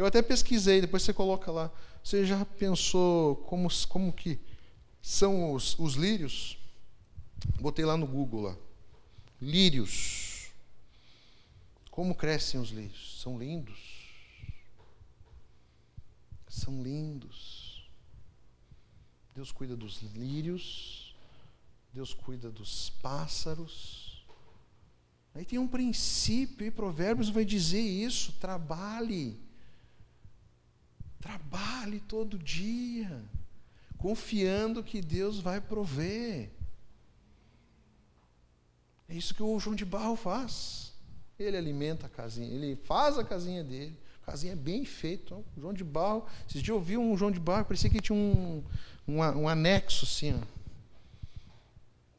[0.00, 1.70] Eu até pesquisei, depois você coloca lá.
[2.02, 4.40] Você já pensou como, como que
[5.02, 6.56] são os, os lírios?
[7.60, 8.56] Botei lá no Google lá.
[9.42, 10.48] Lírios.
[11.90, 13.20] Como crescem os lírios?
[13.20, 14.08] São lindos.
[16.48, 17.86] São lindos.
[19.34, 21.14] Deus cuida dos lírios.
[21.92, 24.24] Deus cuida dos pássaros.
[25.34, 29.49] Aí tem um princípio, e Provérbios vai dizer isso: trabalhe
[31.20, 33.22] Trabalhe todo dia,
[33.98, 36.50] confiando que Deus vai prover.
[39.08, 40.92] É isso que o João de Barro faz.
[41.38, 43.96] Ele alimenta a casinha, ele faz a casinha dele.
[44.22, 45.34] A casinha é bem feita.
[45.34, 48.16] O João de Barro, esses dias eu vi um João de Barro, parecia que tinha
[48.16, 48.62] um,
[49.08, 50.34] um, um anexo assim.
[50.34, 50.60] Ó.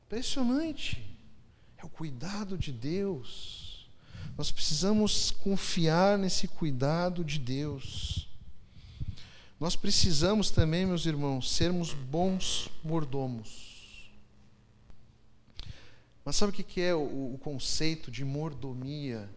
[0.06, 1.08] Impressionante.
[1.78, 3.90] É o cuidado de Deus.
[4.38, 8.28] Nós precisamos confiar nesse cuidado de Deus.
[9.62, 14.12] Nós precisamos também, meus irmãos, sermos bons mordomos.
[16.26, 19.30] Mas sabe o que é o, conceito de mordomia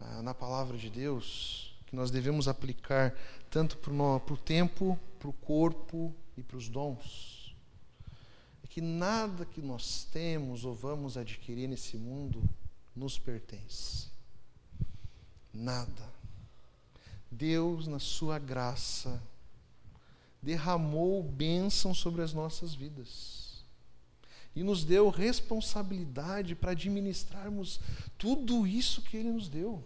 [0.00, 1.76] ah, na palavra de Deus?
[1.84, 3.14] Que nós devemos aplicar
[3.50, 7.54] tanto para o tempo, para o corpo e para os dons.
[8.64, 12.42] É que nada que nós temos ou vamos adquirir nesse mundo
[12.96, 14.06] nos pertence.
[15.52, 16.17] Nada.
[17.30, 19.22] Deus, na sua graça,
[20.42, 23.48] derramou bênção sobre as nossas vidas
[24.54, 27.80] e nos deu responsabilidade para administrarmos
[28.16, 29.84] tudo isso que Ele nos deu.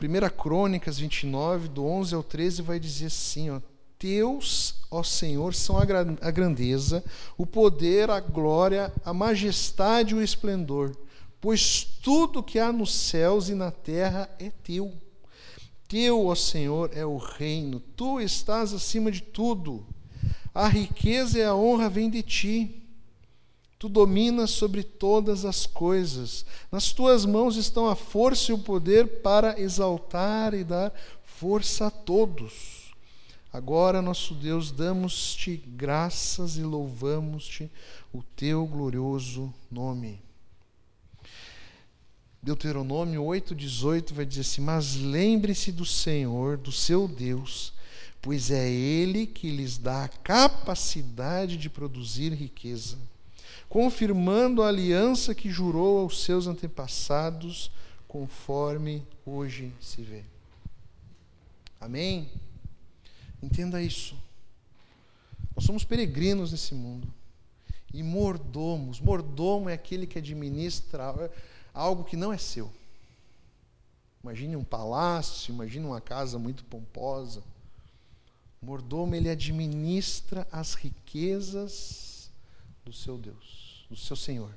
[0.00, 3.60] 1 Crônicas 29, do 11 ao 13, vai dizer assim: ó,
[3.98, 7.02] Teus, ó Senhor, são a grandeza,
[7.38, 10.96] o poder, a glória, a majestade e o esplendor,
[11.40, 14.92] pois tudo que há nos céus e na terra é teu.
[15.88, 19.84] Teu, ó Senhor, é o reino, tu estás acima de tudo.
[20.54, 22.82] A riqueza e a honra vêm de ti.
[23.78, 26.46] Tu dominas sobre todas as coisas.
[26.70, 30.92] Nas tuas mãos estão a força e o poder para exaltar e dar
[31.24, 32.94] força a todos.
[33.52, 37.70] Agora, nosso Deus, damos-te graças e louvamos-te
[38.12, 40.20] o teu glorioso nome.
[42.44, 47.72] Deuteronômio 8,18 vai dizer assim: Mas lembre-se do Senhor, do seu Deus,
[48.20, 52.98] pois é Ele que lhes dá a capacidade de produzir riqueza,
[53.66, 57.70] confirmando a aliança que jurou aos seus antepassados,
[58.06, 60.22] conforme hoje se vê.
[61.80, 62.28] Amém?
[63.42, 64.14] Entenda isso.
[65.56, 67.08] Nós somos peregrinos nesse mundo.
[67.92, 69.00] E mordomos.
[69.00, 71.30] Mordomo é aquele que administra
[71.74, 72.72] algo que não é seu.
[74.22, 77.42] Imagine um palácio, imagine uma casa muito pomposa.
[78.62, 82.30] O mordomo ele administra as riquezas
[82.84, 84.54] do seu Deus, do seu Senhor.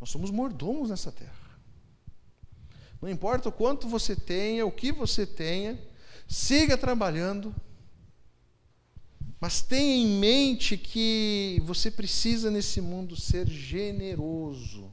[0.00, 1.44] Nós somos mordomos nessa terra.
[3.00, 5.78] Não importa o quanto você tenha, o que você tenha,
[6.26, 7.54] siga trabalhando,
[9.38, 14.90] mas tenha em mente que você precisa nesse mundo ser generoso.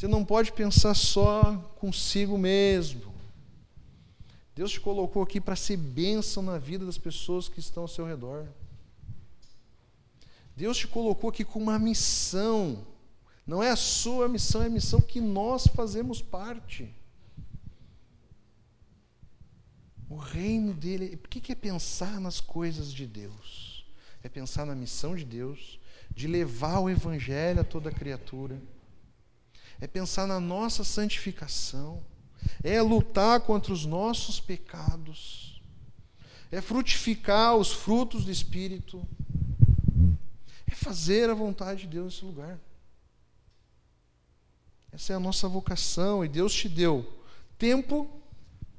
[0.00, 3.12] Você não pode pensar só consigo mesmo.
[4.56, 8.06] Deus te colocou aqui para ser bênção na vida das pessoas que estão ao seu
[8.06, 8.46] redor.
[10.56, 12.82] Deus te colocou aqui com uma missão.
[13.46, 16.90] Não é a sua missão, é a missão que nós fazemos parte.
[20.08, 23.84] O reino dele, o que é pensar nas coisas de Deus?
[24.22, 25.78] É pensar na missão de Deus,
[26.10, 28.58] de levar o Evangelho a toda criatura
[29.80, 32.02] é pensar na nossa santificação,
[32.62, 35.62] é lutar contra os nossos pecados,
[36.50, 39.06] é frutificar os frutos do Espírito,
[40.70, 42.58] é fazer a vontade de Deus nesse lugar.
[44.92, 47.24] Essa é a nossa vocação e Deus te deu
[47.56, 48.20] tempo.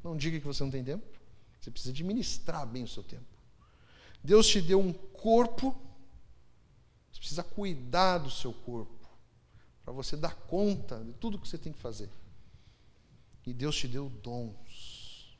[0.03, 1.05] Não diga que você não tem tempo.
[1.59, 3.23] Você precisa administrar bem o seu tempo.
[4.21, 5.75] Deus te deu um corpo.
[7.11, 9.00] Você precisa cuidar do seu corpo
[9.83, 12.09] para você dar conta de tudo que você tem que fazer.
[13.45, 15.37] E Deus te deu dons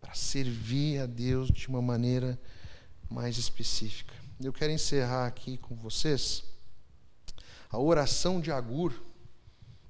[0.00, 2.40] para servir a Deus de uma maneira
[3.08, 4.14] mais específica.
[4.40, 6.42] Eu quero encerrar aqui com vocês
[7.68, 8.92] a oração de Agur,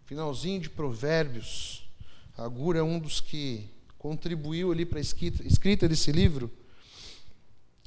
[0.04, 1.88] finalzinho de Provérbios.
[2.36, 6.50] Agur é um dos que contribuiu ali para a escrita, escrita desse livro.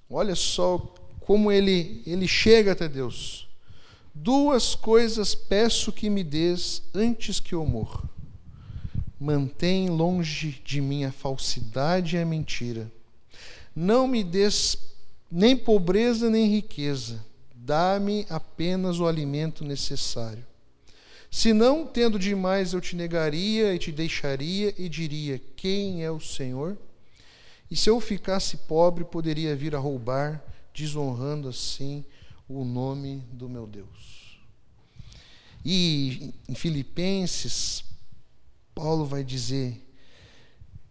[0.09, 0.78] Olha só
[1.19, 3.47] como ele, ele chega até Deus.
[4.16, 8.07] Duas coisas peço que me des antes que eu morra.
[9.20, 12.91] Mantém longe de mim a falsidade e a mentira.
[13.76, 14.78] Não me des
[15.32, 17.26] nem pobreza nem riqueza.
[17.55, 20.45] Dá-me apenas o alimento necessário.
[21.32, 26.20] Se não, tendo demais, eu te negaria e te deixaria e diria: Quem é o
[26.20, 26.78] Senhor?
[27.72, 32.05] E se eu ficasse pobre, poderia vir a roubar, desonrando assim
[32.48, 34.39] o nome do meu Deus.
[35.66, 37.84] E em Filipenses,
[38.76, 39.82] Paulo vai dizer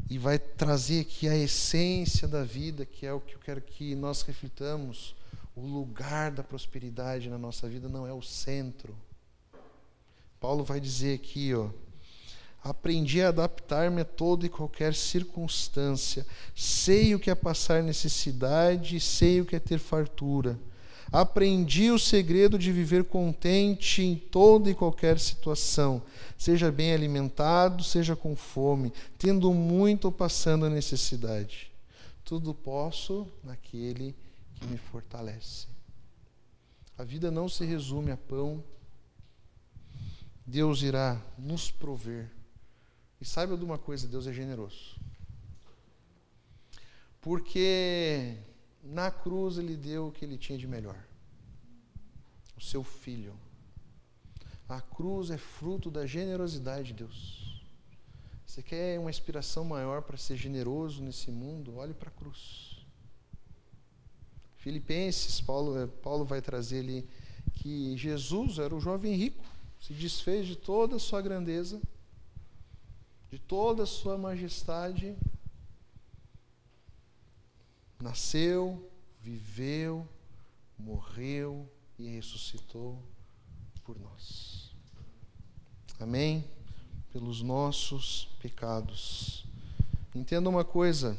[0.09, 3.95] e vai trazer aqui a essência da vida, que é o que eu quero que
[3.95, 5.15] nós reflitamos.
[5.55, 8.97] O lugar da prosperidade na nossa vida não é o centro.
[10.41, 11.71] Paulo vai dizer aqui, ó,
[12.65, 16.27] aprendi a adaptar-me a toda e qualquer circunstância.
[16.55, 20.59] Sei o que é passar necessidade, sei o que é ter fartura.
[21.13, 26.03] Aprendi o segredo de viver contente em toda e qualquer situação,
[26.39, 31.71] seja bem alimentado, seja com fome, tendo muito ou passando necessidade.
[32.25, 34.15] Tudo posso naquele
[34.55, 35.67] que me fortalece.
[36.97, 38.65] A vida não se resume a pão.
[40.47, 42.31] Deus irá nos prover.
[43.21, 44.97] E saiba de uma coisa: Deus é generoso.
[47.21, 48.37] Porque
[48.83, 51.03] na cruz ele deu o que ele tinha de melhor.
[52.57, 53.35] O seu filho.
[54.68, 57.62] A cruz é fruto da generosidade de Deus.
[58.47, 61.76] Você quer uma inspiração maior para ser generoso nesse mundo?
[61.76, 62.85] Olhe para a cruz.
[64.57, 67.09] Filipenses, Paulo, eh, Paulo vai trazer ali
[67.55, 69.45] que Jesus era o jovem rico,
[69.80, 71.80] se desfez de toda a sua grandeza,
[73.30, 75.16] de toda a sua majestade,
[78.03, 78.91] nasceu,
[79.21, 80.07] viveu,
[80.77, 82.99] morreu e ressuscitou
[83.85, 84.75] por nós.
[86.01, 86.45] Amém?
[87.13, 89.45] Pelos nossos pecados.
[90.15, 91.17] Entenda uma coisa: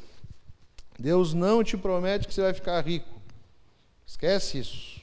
[1.00, 3.22] Deus não te promete que você vai ficar rico.
[4.06, 5.02] Esquece isso.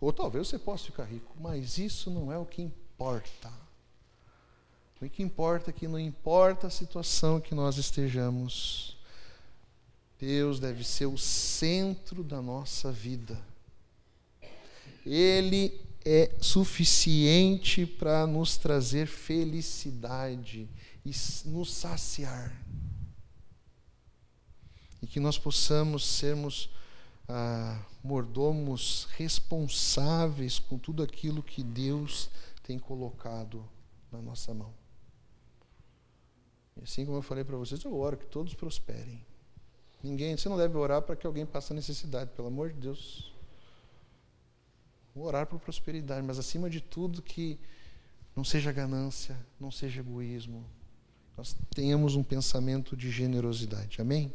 [0.00, 3.52] Ou talvez você possa ficar rico, mas isso não é o que importa.
[5.00, 8.95] O que importa é que não importa a situação que nós estejamos
[10.18, 13.38] Deus deve ser o centro da nossa vida.
[15.04, 20.68] Ele é suficiente para nos trazer felicidade
[21.04, 21.10] e
[21.48, 22.64] nos saciar.
[25.02, 26.70] E que nós possamos sermos
[27.28, 32.30] ah, mordomos responsáveis com tudo aquilo que Deus
[32.62, 33.68] tem colocado
[34.10, 34.72] na nossa mão.
[36.76, 39.24] E assim como eu falei para vocês, eu oro que todos prosperem.
[40.06, 43.34] Ninguém, você não deve orar para que alguém passe necessidade, pelo amor de Deus.
[45.14, 47.58] Vou orar por prosperidade, mas acima de tudo que
[48.36, 50.64] não seja ganância, não seja egoísmo.
[51.36, 54.00] Nós tenhamos um pensamento de generosidade.
[54.00, 54.32] Amém?